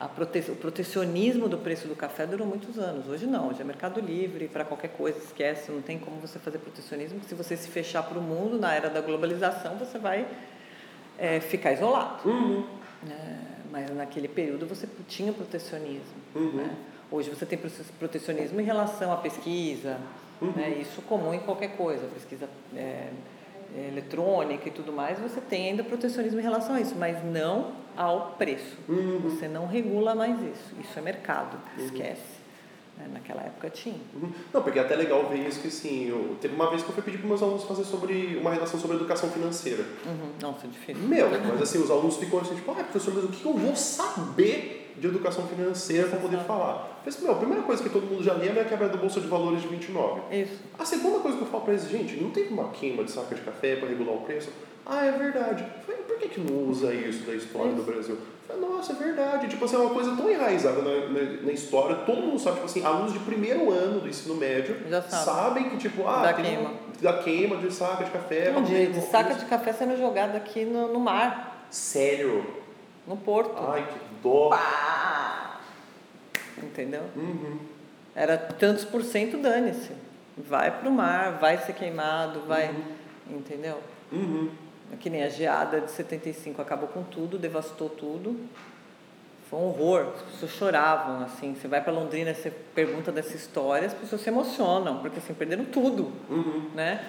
[0.00, 0.38] É, prote...
[0.50, 3.08] O protecionismo do preço do café durou muitos anos.
[3.08, 6.58] Hoje não, hoje é mercado livre para qualquer coisa, esquece, não tem como você fazer
[6.58, 7.20] protecionismo.
[7.26, 10.26] Se você se fechar para o mundo, na era da globalização, você vai
[11.18, 12.28] é, ficar isolado.
[12.28, 12.66] Uhum.
[13.10, 13.36] É,
[13.72, 16.16] mas naquele período você tinha protecionismo.
[16.34, 16.52] Uhum.
[16.52, 16.76] Né?
[17.10, 17.58] Hoje você tem
[17.98, 19.98] protecionismo em relação à pesquisa,
[20.40, 20.52] Uhum.
[20.54, 20.68] né?
[20.80, 23.08] isso comum em qualquer coisa, pesquisa é,
[23.74, 28.34] eletrônica e tudo mais, você tem ainda protecionismo em relação a isso, mas não ao
[28.38, 28.76] preço.
[28.88, 29.20] Uhum.
[29.20, 30.74] Você não regula mais isso.
[30.80, 32.36] Isso é mercado, esquece.
[32.96, 33.08] Né?
[33.12, 34.00] Naquela época tinha.
[34.14, 34.30] Uhum.
[34.52, 36.94] Não, porque é até legal ver isso que assim, eu, teve uma vez que eu
[36.94, 39.84] fui pedir para meus alunos fazer sobre uma redação sobre educação financeira.
[40.04, 40.30] Uhum.
[40.40, 41.02] Nossa, é difícil.
[41.02, 43.76] Meu, mas assim, os alunos ficam assim, tipo, ah, professor, mas o que eu vou
[43.76, 46.95] saber de educação financeira para poder falar?
[47.06, 49.20] Assim, meu, a primeira coisa que todo mundo já lembra é a quebra da Bolsa
[49.20, 50.20] de Valores de 29.
[50.36, 50.58] Isso.
[50.78, 53.34] A segunda coisa que eu falo para eles, gente, não tem uma queima de saca
[53.34, 54.50] de café para regular o preço?
[54.84, 55.64] Ah, é verdade.
[55.84, 58.16] Falei, por que, que não usa isso da história do Brasil?
[58.46, 59.48] Falei, nossa, é verdade.
[59.48, 62.66] Tipo assim, é uma coisa tão enraizada na, na, na história, todo mundo sabe, tipo
[62.66, 65.24] assim, alunos de primeiro ano do ensino médio Já sabe.
[65.24, 66.70] sabem que, tipo, ah, Da queima.
[67.02, 68.46] da queima de saca de café.
[68.52, 72.44] Não, pra de, de saca de café sendo jogado aqui no, no mar, Sério?
[73.06, 73.52] no porto.
[73.68, 74.48] Ai, que dó.
[74.50, 74.95] Pá!
[76.62, 77.02] Entendeu?
[77.14, 77.58] Uhum.
[78.14, 79.92] Era tantos por cento, dane-se.
[80.36, 82.74] Vai pro mar, vai ser queimado, vai.
[83.28, 83.80] Entendeu?
[84.12, 84.50] Uhum.
[85.00, 88.38] Que nem a geada de 75 acabou com tudo, devastou tudo.
[89.50, 91.54] Foi um horror, as pessoas choravam, assim.
[91.54, 95.64] Você vai para Londrina, você pergunta dessa história, as pessoas se emocionam, porque assim, perderam
[95.64, 96.70] tudo, Uhum.
[96.74, 97.04] né?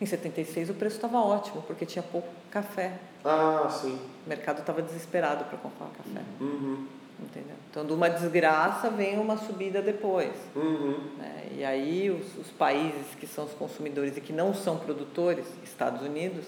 [0.00, 2.92] Em 76 o preço estava ótimo, porque tinha pouco café.
[3.24, 3.98] Ah, sim.
[4.24, 6.86] O mercado estava desesperado para comprar café, Uhum.
[7.20, 7.56] Entendeu?
[7.70, 10.32] Então, de uma desgraça vem uma subida depois.
[10.54, 10.98] Uhum.
[11.18, 11.46] né?
[11.52, 16.02] E aí os, os países que são os consumidores e que não são produtores, Estados
[16.02, 16.44] Unidos,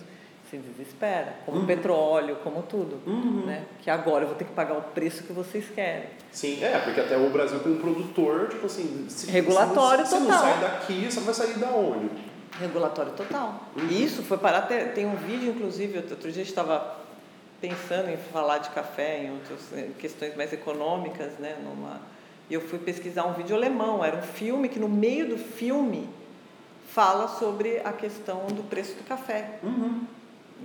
[0.51, 2.99] se desespera, como petróleo, como tudo,
[3.45, 3.67] né?
[3.83, 6.09] Que agora eu vou ter que pagar o preço que vocês querem.
[6.33, 9.07] Sim, é, porque até o Brasil como produtor, tipo assim...
[9.11, 10.39] Se, Regulatório se não, total.
[10.39, 12.09] Se não sai daqui, você vai sair da onde?
[12.59, 13.69] Regulatório total.
[13.91, 14.63] E isso foi parar.
[14.63, 16.97] Tem, tem um vídeo, inclusive, outro dia a gente estava
[17.61, 21.57] pensando em falar de café, em outras eh, questões mais econômicas, né?
[21.63, 22.01] Numa,
[22.51, 24.05] e eu fui pesquisar um vídeo alemão.
[24.05, 26.09] Era um filme que, no meio do filme,
[26.89, 29.59] fala sobre a questão do preço do café.
[29.63, 30.07] Uhum.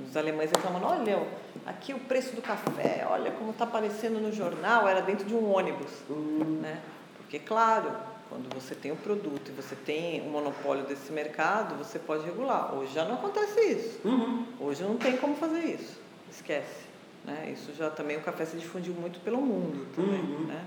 [0.08, 1.22] Os alemães reclamando, olha,
[1.66, 5.54] aqui o preço do café, olha como está aparecendo no jornal, era dentro de um
[5.54, 5.92] ônibus.
[6.10, 6.82] Né?
[7.18, 7.92] Porque, claro,
[8.30, 12.74] quando você tem o produto e você tem o monopólio desse mercado, você pode regular.
[12.74, 14.00] Hoje já não acontece isso.
[14.04, 14.46] Uhum.
[14.60, 16.03] Hoje não tem como fazer isso.
[16.34, 16.86] Esquece.
[17.26, 17.52] Né?
[17.54, 20.20] Isso já também, o café se difundiu muito pelo mundo também.
[20.20, 20.46] Uhum.
[20.48, 20.66] Né?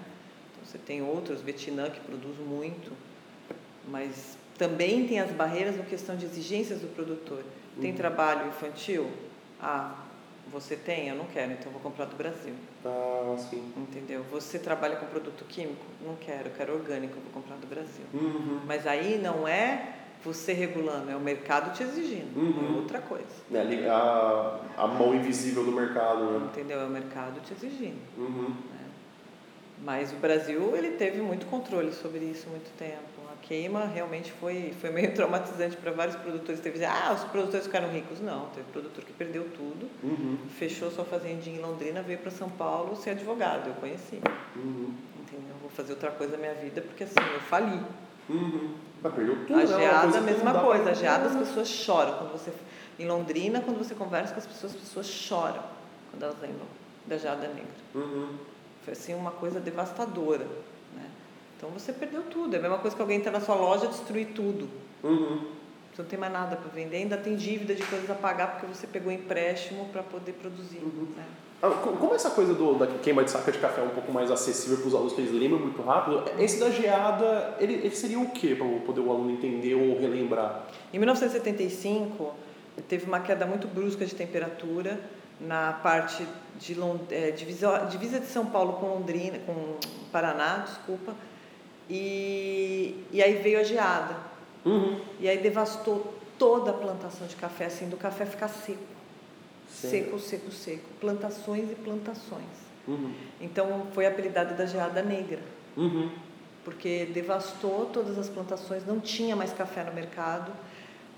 [0.52, 2.92] Então, você tem outros, Vietnã, que produz muito,
[3.88, 7.42] mas também tem as barreiras na questão de exigências do produtor.
[7.80, 9.10] Tem trabalho infantil?
[9.60, 10.02] Ah,
[10.50, 11.08] você tem?
[11.08, 12.54] Eu não quero, então vou comprar do Brasil.
[12.84, 13.72] Ah, sim.
[13.76, 14.24] Entendeu?
[14.30, 15.84] Você trabalha com produto químico?
[16.02, 18.04] Não quero, eu quero orgânico, eu vou comprar do Brasil.
[18.14, 18.60] Uhum.
[18.64, 19.95] Mas aí não é
[20.26, 22.36] você regulando, é o mercado te exigindo.
[22.36, 22.74] Uhum.
[22.74, 23.24] É outra coisa.
[23.52, 26.48] É, a, a mão invisível do mercado, né?
[26.52, 26.80] Entendeu?
[26.80, 27.98] É o mercado te exigindo.
[28.18, 28.52] Uhum.
[29.84, 32.96] Mas o Brasil ele teve muito controle sobre isso há muito tempo.
[33.32, 36.60] A queima realmente foi, foi meio traumatizante para vários produtores.
[36.60, 38.20] Teve ah, os produtores ficaram ricos.
[38.20, 40.38] Não, teve produtor que perdeu tudo, Uhum.
[40.58, 43.68] fechou sua fazendinha em Londrina, veio para São Paulo ser advogado.
[43.68, 44.20] Eu conheci.
[44.56, 44.92] Uhum.
[45.20, 45.54] Entendeu?
[45.60, 47.80] Vou fazer outra coisa na minha vida porque assim, eu fali.
[49.06, 49.12] Uhum.
[49.12, 49.66] Mas perdeu tudo, A né?
[49.66, 50.82] Geada, a mesma coisa.
[50.82, 52.12] pra- A geada, as pessoas choram.
[52.18, 52.52] Quando você,
[52.98, 55.62] em Londrina, quando você conversa com as pessoas, as pessoas choram
[56.10, 56.66] quando elas lembram
[57.06, 57.64] da geada negra.
[57.94, 58.36] Uhum.
[58.84, 60.44] Foi assim uma coisa devastadora.
[60.94, 61.04] Né?
[61.56, 62.54] Então você perdeu tudo.
[62.54, 64.68] É a mesma coisa que alguém entrar na sua loja e destruir tudo.
[65.02, 65.52] Uhum.
[65.94, 68.66] Você não tem mais nada para vender, ainda tem dívida de coisas a pagar porque
[68.66, 70.80] você pegou empréstimo para poder produzir.
[71.16, 71.24] Né?
[71.62, 74.12] Ah, co- Como essa coisa do, da queima de saca de café é um pouco
[74.12, 77.90] mais acessível para os alunos, que eles lembram muito rápido, esse da geada, ele, ele
[77.96, 80.66] seria o quê para poder o aluno entender ou relembrar?
[80.92, 82.34] Em 1975,
[82.88, 85.00] teve uma queda muito brusca de temperatura
[85.40, 86.26] na parte
[86.58, 89.76] de Lond é, divisa, divisa de São Paulo com Londrina, com
[90.12, 91.14] Paraná, desculpa,
[91.88, 94.16] e, e aí veio a geada.
[94.64, 95.00] Uhum.
[95.20, 98.95] E aí devastou toda a plantação de café, assim, do café ficar seco.
[99.76, 100.88] Seco, seco, seco.
[101.00, 102.66] Plantações e plantações.
[102.88, 103.12] Uhum.
[103.40, 105.40] Então foi apelidada da geada negra.
[105.76, 106.10] Uhum.
[106.64, 110.52] Porque devastou todas as plantações, não tinha mais café no mercado.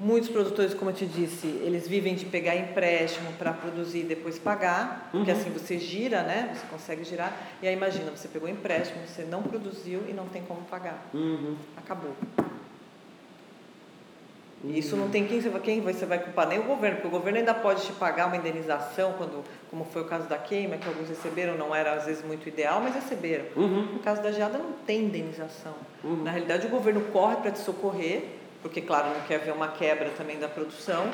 [0.00, 4.38] Muitos produtores, como eu te disse, eles vivem de pegar empréstimo para produzir e depois
[4.38, 5.20] pagar, uhum.
[5.20, 6.54] porque assim você gira, né?
[6.54, 7.36] Você consegue girar.
[7.60, 11.08] E aí imagina, você pegou empréstimo, você não produziu e não tem como pagar.
[11.12, 11.56] Uhum.
[11.76, 12.14] Acabou.
[14.64, 17.38] E isso não tem quem, quem você vai culpar, nem o governo, porque o governo
[17.38, 21.08] ainda pode te pagar uma indenização, quando, como foi o caso da queima, que alguns
[21.08, 23.44] receberam, não era às vezes muito ideal, mas receberam.
[23.54, 23.82] Uhum.
[23.92, 25.74] No caso da geada não tem indenização.
[26.02, 26.24] Uhum.
[26.24, 28.24] Na realidade o governo corre para te socorrer,
[28.60, 31.08] porque claro, não quer ver uma quebra também da produção,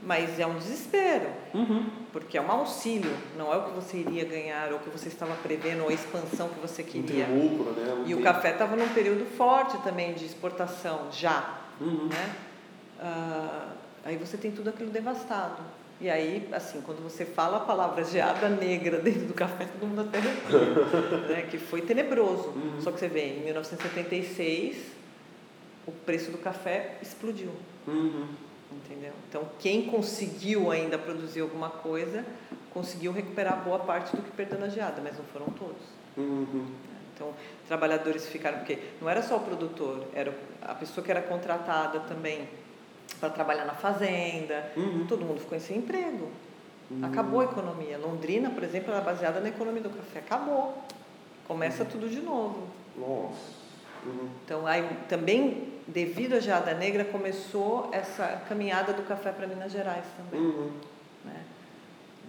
[0.00, 1.86] mas é um desespero, uhum.
[2.12, 5.08] porque é um auxílio, não é o que você iria ganhar ou o que você
[5.08, 7.26] estava prevendo ou a expansão que você queria.
[7.26, 8.04] Lucro, né?
[8.06, 12.08] e o café estava num período forte também de exportação, já, uhum.
[12.08, 12.34] né?
[13.00, 13.72] Uh,
[14.04, 15.62] aí você tem tudo aquilo devastado.
[16.00, 20.00] E aí, assim, quando você fala a palavra geada negra dentro do café, todo mundo
[20.02, 21.42] até né?
[21.50, 22.48] que foi tenebroso.
[22.48, 22.80] Uhum.
[22.80, 24.76] Só que você vê, em 1976,
[25.86, 27.52] o preço do café explodiu.
[27.86, 28.26] Uhum.
[28.72, 29.12] Entendeu?
[29.28, 32.24] Então, quem conseguiu ainda produzir alguma coisa,
[32.72, 35.82] conseguiu recuperar boa parte do que perdeu na geada, mas não foram todos.
[36.16, 36.66] Uhum.
[37.14, 37.32] Então,
[37.68, 42.48] trabalhadores ficaram, porque não era só o produtor, era a pessoa que era contratada também
[43.20, 45.06] para trabalhar na fazenda, uhum.
[45.06, 46.30] todo mundo ficou sem emprego.
[46.90, 47.04] Uhum.
[47.04, 47.98] Acabou a economia.
[47.98, 50.18] Londrina, por exemplo, era baseada na economia do café.
[50.18, 50.82] Acabou.
[51.46, 51.90] Começa uhum.
[51.90, 52.68] tudo de novo.
[52.96, 53.64] Nossa.
[54.04, 54.28] Uhum.
[54.44, 60.04] Então, aí também, devido à geada negra, começou essa caminhada do café para Minas Gerais
[60.16, 60.40] também.
[60.40, 60.70] Uhum.
[61.24, 61.44] Né?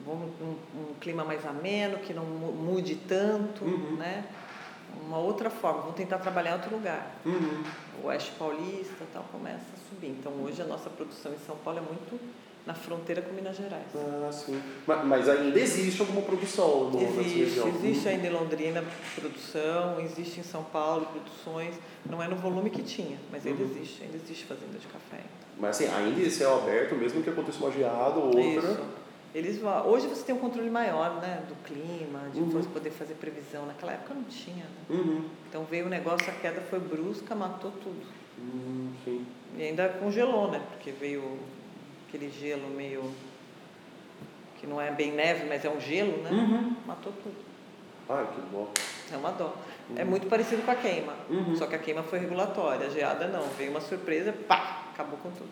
[0.07, 3.97] Um, um, um, clima mais ameno, que não mude tanto, uhum.
[3.97, 4.23] né?
[5.01, 7.11] Uma outra forma, vamos tentar trabalhar em outro lugar.
[7.26, 7.63] Uhum.
[8.03, 10.09] O Oeste Paulista tal começa a subir.
[10.09, 12.19] Então, hoje a nossa produção em São Paulo é muito
[12.65, 13.85] na fronteira com Minas Gerais.
[13.95, 14.59] Ah, sim.
[14.87, 18.83] Mas, mas ainda existe alguma produção no, Existe, existe ainda em Londrina
[19.13, 21.75] produção, existe em São Paulo produções,
[22.09, 23.69] não é no volume que tinha, mas ainda uhum.
[23.69, 25.23] existe, ainda existe fazenda de café.
[25.59, 28.71] Mas assim, ainda esse céu aberto, mesmo que aconteça uma geada ou outra.
[28.71, 29.04] Isso.
[29.36, 32.63] Eles hoje você tem um controle maior, né, do clima, de uhum.
[32.71, 33.65] poder fazer previsão.
[33.65, 34.63] Naquela época não tinha.
[34.63, 34.86] Né?
[34.89, 35.25] Uhum.
[35.49, 38.05] Então veio o negócio, a queda foi brusca, matou tudo.
[38.38, 38.93] Uhum,
[39.57, 40.61] e ainda congelou, né?
[40.71, 41.38] Porque veio
[42.07, 43.11] aquele gelo meio.
[44.57, 46.31] que não é bem neve, mas é um gelo, né?
[46.31, 46.75] Uhum.
[46.88, 47.36] Matou tudo.
[48.07, 48.69] Ai, que bom.
[49.11, 49.53] É uma dó.
[49.97, 50.11] É uhum.
[50.11, 51.13] muito parecido com a queima.
[51.29, 51.57] Uhum.
[51.57, 53.43] Só que a queima foi regulatória, a geada não.
[53.57, 55.49] Veio uma surpresa, pá, acabou com tudo.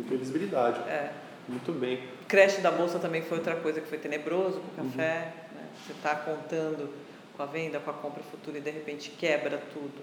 [0.00, 0.80] Imprevisibilidade.
[0.88, 1.12] É.
[1.48, 2.02] Muito bem.
[2.28, 5.32] Creche da bolsa também foi outra coisa que foi tenebroso com o café.
[5.34, 5.58] Uhum.
[5.58, 5.68] Né?
[5.84, 6.92] Você está contando
[7.36, 10.02] com a venda, com a compra futura e de repente quebra tudo.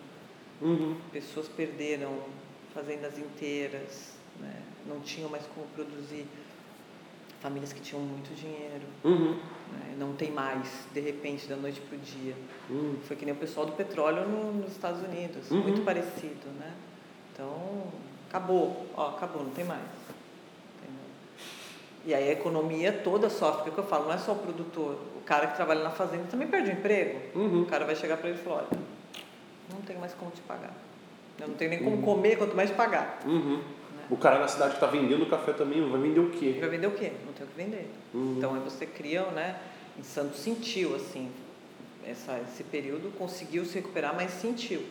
[0.62, 0.98] Uhum.
[1.12, 2.20] Pessoas perderam
[2.74, 4.62] fazendas inteiras, né?
[4.86, 6.26] não tinham mais como produzir.
[7.42, 9.40] Famílias que tinham muito dinheiro, uhum.
[9.72, 9.96] né?
[9.98, 12.36] não tem mais, de repente, da noite para o dia.
[12.70, 12.98] Uhum.
[13.04, 15.62] Foi que nem o pessoal do petróleo no, nos Estados Unidos, uhum.
[15.62, 16.50] muito parecido.
[16.60, 16.74] Né?
[17.32, 17.88] Então,
[18.28, 19.99] acabou, ó, acabou, não tem mais.
[22.06, 24.36] E aí a economia toda sofre, porque o que eu falo, não é só o
[24.36, 27.20] produtor, o cara que trabalha na fazenda também perde o emprego.
[27.36, 27.64] Uhum.
[27.64, 28.80] O cara vai chegar para ele e falar, olha,
[29.72, 30.74] não tenho mais como te pagar.
[31.40, 32.02] Eu não tenho nem como uhum.
[32.02, 33.22] comer, quanto mais pagar.
[33.26, 33.58] Uhum.
[33.58, 34.04] Né?
[34.10, 36.58] O cara na cidade que está vendendo café também vai vender o quê?
[36.60, 37.12] Vai vender o quê?
[37.26, 37.90] Não tem o que vender.
[38.14, 38.36] Uhum.
[38.38, 39.60] Então aí você cria, né?
[39.98, 41.30] Em Santos sentiu, assim,
[42.06, 44.80] essa, esse período, conseguiu se recuperar, mas sentiu.
[44.80, 44.88] Né?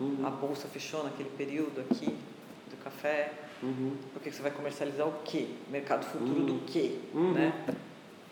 [0.00, 0.26] Uhum.
[0.26, 2.06] A bolsa fechou naquele período aqui
[2.70, 3.32] do café.
[3.62, 3.92] Uhum.
[4.12, 5.48] Porque você vai comercializar o quê?
[5.70, 6.46] Mercado futuro uhum.
[6.46, 6.98] do quê?
[7.14, 7.32] Uhum.
[7.32, 7.52] Né?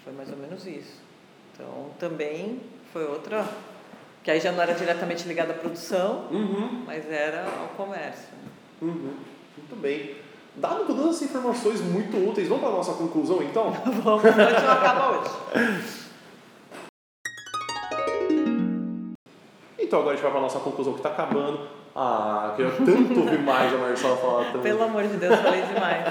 [0.04, 1.02] Foi mais ou menos isso.
[1.52, 2.60] Então, também
[2.92, 3.46] foi outra...
[4.22, 6.82] Que aí já não era diretamente ligada à produção, uhum.
[6.84, 8.34] mas era ao comércio.
[8.82, 9.14] Uhum.
[9.56, 10.16] Muito bem.
[10.56, 13.70] Dado todas essas informações muito úteis, vamos para a nossa conclusão então?
[14.02, 15.30] vamos, a gente não acaba hoje.
[19.96, 21.60] Então agora a gente vai para nossa conclusão que está acabando.
[21.94, 24.62] Ah, queria tanto ouvir mais a Marcela falar também.
[24.62, 26.04] Pelo amor de Deus, falei demais.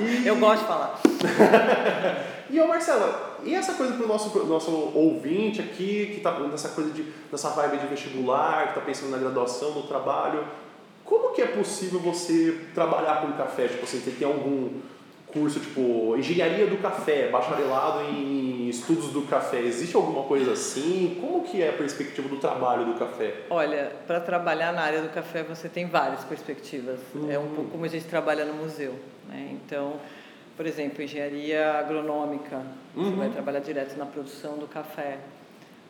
[0.00, 0.26] E...
[0.26, 0.98] Eu gosto de falar.
[2.48, 6.70] e, ô Marcela, e essa coisa para o nosso, nosso ouvinte aqui, que está nessa
[6.70, 10.42] coisa de, nessa vibe de vestibular, que está pensando na graduação, no trabalho,
[11.04, 13.68] como que é possível você trabalhar com café?
[13.68, 14.80] Tipo assim, você tem algum
[15.32, 19.60] curso tipo engenharia do café, bacharelado em estudos do café.
[19.60, 21.18] Existe alguma coisa assim?
[21.20, 23.34] Como que é a perspectiva do trabalho do café?
[23.50, 27.00] Olha, para trabalhar na área do café você tem várias perspectivas.
[27.14, 27.30] Uhum.
[27.30, 28.94] É um pouco como a gente trabalha no museu,
[29.28, 29.50] né?
[29.52, 29.94] Então,
[30.56, 32.62] por exemplo, engenharia agronômica,
[32.94, 33.10] uhum.
[33.10, 35.18] você vai trabalhar direto na produção do café.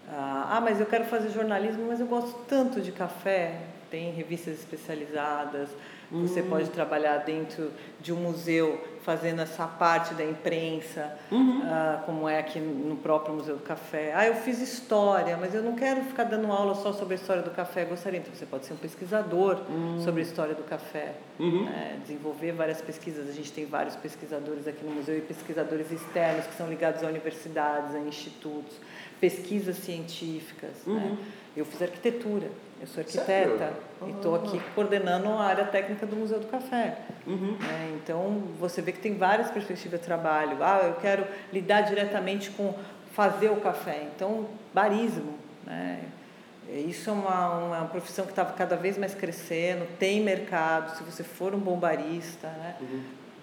[0.08, 3.60] Ah, ah, mas eu quero fazer jornalismo, mas eu gosto tanto de café.
[3.90, 5.68] tem revistas especializadas,
[6.10, 11.62] você pode trabalhar dentro de um museu fazendo essa parte da imprensa, Uhum.
[11.64, 14.12] ah, como é aqui no próprio Museu do Café.
[14.14, 17.42] Ah, eu fiz história, mas eu não quero ficar dando aula só sobre a história
[17.42, 17.84] do café.
[17.84, 19.58] Eu gostaria, então você pode ser um pesquisador
[20.04, 21.64] sobre a história do café, Uhum.
[21.64, 21.98] né?
[22.02, 23.28] desenvolver várias pesquisas.
[23.28, 27.06] A gente tem vários pesquisadores aqui no museu e pesquisadores externos que são ligados a
[27.06, 28.76] universidades, a institutos,
[29.20, 30.70] pesquisas científicas.
[30.86, 31.16] Né?
[31.56, 32.48] Eu fiz arquitetura,
[32.80, 33.76] eu sou arquiteta Sério?
[34.06, 36.96] e estou aqui coordenando a área técnica do Museu do Café.
[37.26, 37.56] Uhum.
[37.60, 37.98] né?
[38.02, 40.56] Então, você vê que tem várias perspectivas de trabalho.
[40.62, 42.74] Ah, eu quero lidar diretamente com
[43.12, 44.08] fazer o café.
[44.14, 45.34] Então, barismo.
[45.66, 46.04] Né?
[46.68, 51.22] Isso é uma, uma profissão que está cada vez mais crescendo, tem mercado, se você
[51.22, 52.76] for um bom barista, né?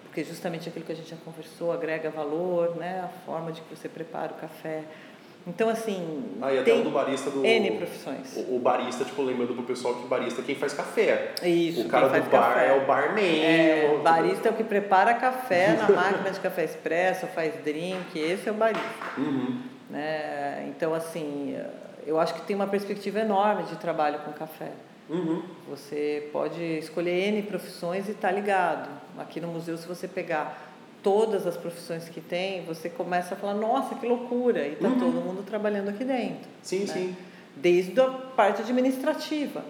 [0.02, 3.04] porque justamente aquilo que a gente já conversou, agrega valor, né?
[3.04, 4.82] a forma de que você prepara o café.
[5.46, 7.44] Então, assim, Ah, e até tem o do barista do.
[7.44, 8.36] N profissões.
[8.36, 11.32] O, o barista, tipo, lembrando pro pessoal que barista é quem faz café.
[11.42, 12.68] Isso, o cara do bar café.
[12.68, 13.22] é o barman.
[13.44, 18.18] É, o- barista é o que prepara café na máquina de café expresso, faz drink,
[18.18, 18.82] esse é o barista.
[19.16, 19.62] Uhum.
[19.88, 20.66] Né?
[20.68, 21.56] Então, assim,
[22.06, 24.72] eu acho que tem uma perspectiva enorme de trabalho com café.
[25.08, 25.42] Uhum.
[25.70, 28.90] Você pode escolher N profissões e estar ligado.
[29.18, 30.67] Aqui no museu, se você pegar
[31.02, 34.66] todas as profissões que tem, você começa a falar, nossa, que loucura!
[34.66, 36.48] E está todo mundo trabalhando aqui dentro.
[36.62, 36.86] Sim, né?
[36.86, 37.16] sim.
[37.56, 39.64] Desde a parte administrativa.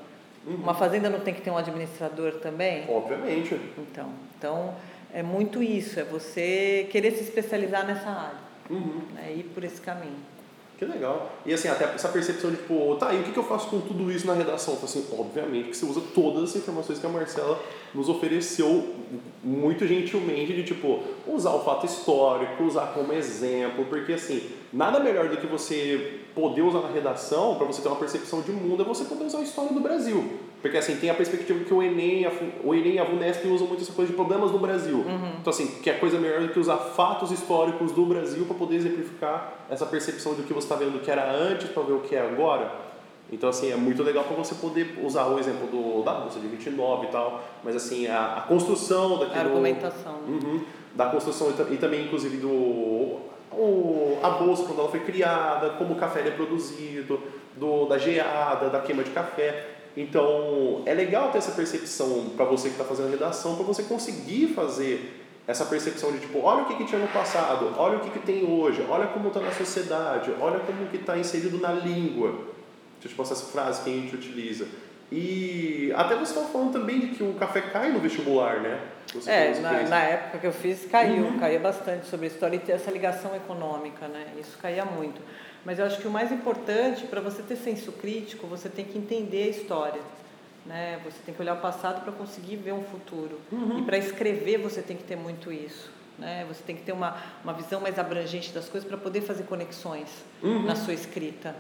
[0.47, 0.57] Uhum.
[0.57, 2.85] Uma fazenda não tem que ter um administrador também?
[2.89, 3.59] Obviamente.
[3.79, 4.09] Então,
[4.39, 4.75] então
[5.13, 9.03] é muito isso, é você querer se especializar nessa área, Uhum.
[9.15, 9.33] né?
[9.37, 10.17] ir por esse caminho.
[10.79, 11.33] Que legal.
[11.45, 14.13] E assim, até essa percepção de, tipo, tá, e o que, eu faço com tudo
[14.13, 14.75] isso na redação?
[14.77, 17.61] Falo assim, obviamente que você usa todas as informações que a Marcela
[17.93, 18.95] nos ofereceu
[19.43, 25.29] muito gentilmente de, tipo, usar o fato histórico, usar como exemplo, porque assim, nada melhor
[25.29, 28.87] do que você poder usar na redação, para você ter uma percepção de mundo, é
[28.87, 30.39] você poder usar a história do Brasil.
[30.61, 32.33] Porque assim, tem a perspectiva que o Enem, a,
[32.65, 35.05] o Enem e a VUNESP usam muito essa coisa de problemas do Brasil.
[35.41, 38.77] Então assim, que é coisa melhor do que usar fatos históricos do Brasil para poder
[38.77, 42.01] exemplificar essa percepção de o que você está vendo que era antes para ver o
[42.01, 42.73] que é agora.
[43.31, 46.49] Então assim, é muito legal para você poder usar o exemplo do, da Bolsa de
[46.49, 49.41] 29 e tal, mas assim, a, a construção A daquilo...
[49.41, 50.13] argumentação.
[50.13, 50.39] né?
[50.43, 50.61] Uhum.
[50.95, 55.95] Da construção e e também, inclusive, do o, a bolsa quando ela foi criada, como
[55.95, 57.21] o café é produzido,
[57.57, 59.78] do, da geada, da queima de café.
[59.97, 63.83] Então, é legal ter essa percepção para você que está fazendo a redação, para você
[63.83, 68.01] conseguir fazer essa percepção de tipo, olha o que, que tinha no passado, olha o
[68.01, 71.73] que, que tem hoje, olha como está na sociedade, olha como que está inserido na
[71.73, 72.35] língua.
[73.01, 74.67] Tipo, essas frases que a gente utiliza.
[75.11, 78.79] E até você estava falando também de que o café cai no vestibular, né?
[79.15, 82.59] Você É, na, na época que eu fiz, caiu, caía bastante sobre a história e
[82.59, 84.27] ter essa ligação econômica, né?
[84.39, 85.23] Isso caía muito.
[85.65, 88.97] Mas eu acho que o mais importante, para você ter senso crítico, você tem que
[88.97, 90.01] entender a história.
[90.65, 91.01] Né?
[91.05, 93.41] Você tem que olhar o passado para conseguir ver um futuro.
[93.79, 95.91] E para escrever, você tem que ter muito isso.
[96.19, 96.45] Né?
[96.49, 100.09] Você tem que ter uma, uma visão mais abrangente das coisas para poder fazer conexões
[100.65, 101.55] na sua escrita.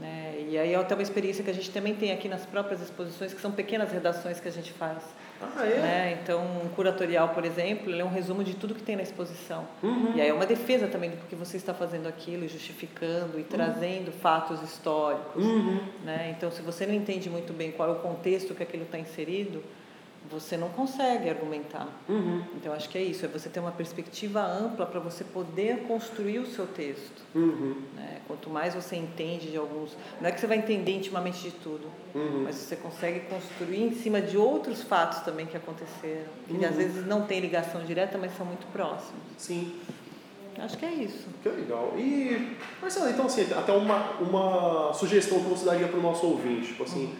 [0.00, 0.46] Né?
[0.50, 3.32] E aí é até uma experiência que a gente também tem aqui nas próprias exposições,
[3.32, 5.02] que são pequenas redações que a gente faz.
[5.40, 5.80] Ah, é?
[5.80, 6.18] Né?
[6.22, 9.66] Então, um curatorial, por exemplo, ele é um resumo de tudo que tem na exposição.
[9.82, 10.12] Uhum.
[10.14, 13.44] E aí é uma defesa também do porquê você está fazendo aquilo, e justificando e
[13.44, 15.44] trazendo fatos históricos.
[15.44, 15.80] Uhum.
[16.04, 16.34] Né?
[16.36, 19.62] Então, se você não entende muito bem qual é o contexto que aquilo está inserido,
[20.30, 21.88] você não consegue argumentar.
[22.08, 22.42] Uhum.
[22.56, 26.38] Então, acho que é isso, é você ter uma perspectiva ampla para você poder construir
[26.38, 27.22] o seu texto.
[27.34, 27.76] Uhum.
[27.94, 28.18] Né?
[28.26, 29.96] Quanto mais você entende de alguns.
[30.20, 32.42] Não é que você vai entender intimamente de tudo, Uhum.
[32.44, 37.06] mas você consegue construir em cima de outros fatos também que aconteceram, que às vezes
[37.06, 39.20] não tem ligação direta, mas são muito próximos.
[39.36, 39.74] Sim,
[40.58, 41.26] Acho que é isso.
[41.42, 41.92] que legal.
[41.98, 46.68] E, Marcela, então assim, até uma, uma sugestão que você daria para o nosso ouvinte,
[46.68, 47.14] tipo assim,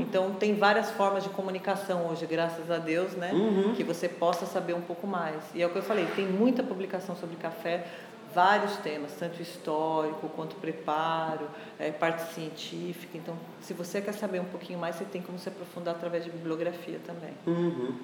[0.00, 3.30] Então tem várias formas de comunicação hoje, graças a Deus, né?
[3.32, 3.74] Uhum.
[3.74, 5.42] que você possa saber um pouco mais.
[5.54, 7.86] E é o que eu falei, tem muita publicação sobre café,
[8.38, 13.18] vários temas, tanto histórico quanto preparo, é, parte científica.
[13.18, 16.30] Então, se você quer saber um pouquinho mais, você tem como se aprofundar através de
[16.30, 17.32] bibliografia também.
[17.44, 17.96] Uhum.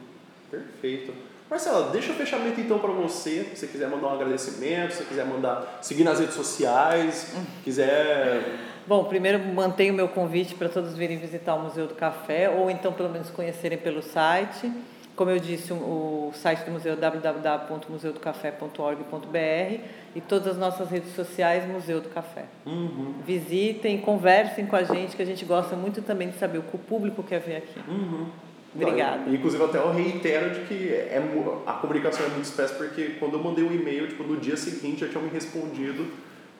[0.50, 1.14] Perfeito.
[1.48, 5.04] Marcela, deixa o fechamento então para você, se você quiser mandar um agradecimento, se você
[5.04, 7.32] quiser mandar seguir nas redes sociais,
[7.62, 8.42] quiser
[8.88, 12.68] Bom, primeiro mantenho o meu convite para todos virem visitar o Museu do Café ou
[12.68, 14.70] então pelo menos conhecerem pelo site.
[15.16, 19.80] Como eu disse, o site do museu é www.museudocafé.org.br
[20.14, 22.46] e todas as nossas redes sociais Museu do Café.
[22.66, 23.14] Uhum.
[23.24, 26.74] Visitem, conversem com a gente, que a gente gosta muito também de saber o que
[26.74, 27.78] o público quer ver aqui.
[27.88, 28.26] Uhum.
[28.74, 29.26] Obrigada.
[29.26, 31.22] Não, inclusive até eu reitero de que é,
[31.64, 34.56] a comunicação é muito espécie, porque quando eu mandei o um e-mail, tipo, no dia
[34.56, 36.08] seguinte já tinham me respondido.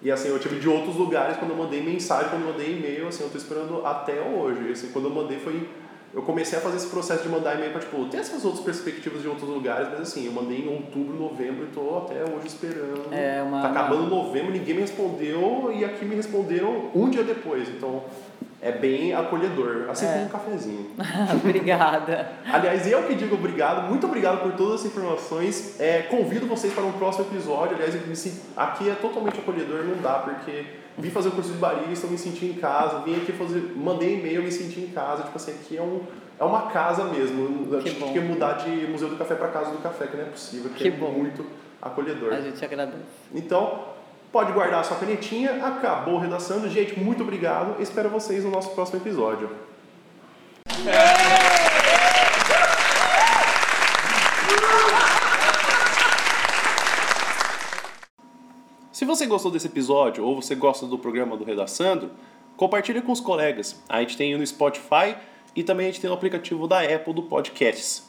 [0.00, 3.08] E assim, eu tive de outros lugares quando eu mandei mensagem, quando eu mandei e-mail,
[3.08, 4.70] assim, eu tô esperando até hoje.
[4.70, 5.66] Assim, quando eu mandei foi
[6.14, 9.22] eu comecei a fazer esse processo de mandar e-mail para, tipo, ter essas outras perspectivas
[9.22, 13.12] de outros lugares, mas assim, eu mandei em outubro, novembro e tô até hoje esperando.
[13.12, 13.62] É uma...
[13.62, 17.68] Tá acabando novembro, ninguém me respondeu e aqui me responderam um dia depois.
[17.68, 18.04] Então,
[18.62, 20.12] é bem acolhedor, assim É.
[20.12, 20.90] como um cafezinho.
[21.34, 22.32] Obrigada.
[22.50, 25.78] Aliás, eu que digo obrigado, muito obrigado por todas as informações.
[25.80, 27.76] É, convido vocês para um próximo episódio.
[27.76, 27.94] Aliás,
[28.56, 30.64] aqui é totalmente acolhedor, não dá, porque
[30.98, 34.14] vim fazer o curso de barista, eu me senti em casa, vim aqui fazer, mandei
[34.18, 35.22] e-mail, eu me senti em casa.
[35.24, 36.00] Tipo assim, aqui é, um,
[36.38, 37.68] é uma casa mesmo.
[37.72, 38.12] Eu Que tive bom.
[38.12, 40.76] que mudar de Museu do Café para Casa do Café, que não é possível, que,
[40.84, 41.10] Que é bom.
[41.10, 41.44] muito
[41.82, 42.32] acolhedor.
[42.32, 42.98] A gente agradece.
[43.34, 43.84] Então,
[44.32, 46.68] pode guardar a sua canetinha, acabou redaçando.
[46.68, 47.80] Gente, muito obrigado.
[47.80, 49.50] Espero vocês no nosso próximo episódio.
[58.94, 62.12] Se você gostou desse episódio ou você gosta do programa do Redaçando,
[62.56, 63.82] compartilhe com os colegas.
[63.88, 65.16] A gente tem no Spotify
[65.52, 68.08] e também a gente tem no aplicativo da Apple do Podcasts.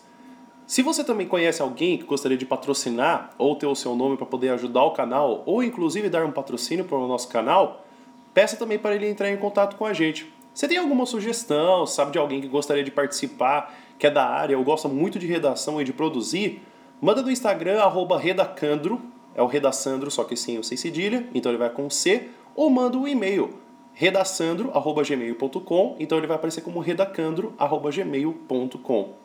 [0.68, 4.28] Se você também conhece alguém que gostaria de patrocinar ou ter o seu nome para
[4.28, 7.84] poder ajudar o canal ou inclusive dar um patrocínio para o nosso canal,
[8.32, 10.32] peça também para ele entrar em contato com a gente.
[10.54, 14.56] Você tem alguma sugestão, sabe de alguém que gostaria de participar, que é da área
[14.56, 16.62] ou gosta muito de redação e de produzir?
[17.02, 19.02] Manda no Instagram, arroba redacandro,
[19.36, 22.70] é o redaçandro, só que sem o sem cedilha, então ele vai com C, ou
[22.70, 23.54] manda um e-mail,
[23.94, 29.25] redaçandro.gmail.com, então ele vai aparecer como redacandro.gmail.com.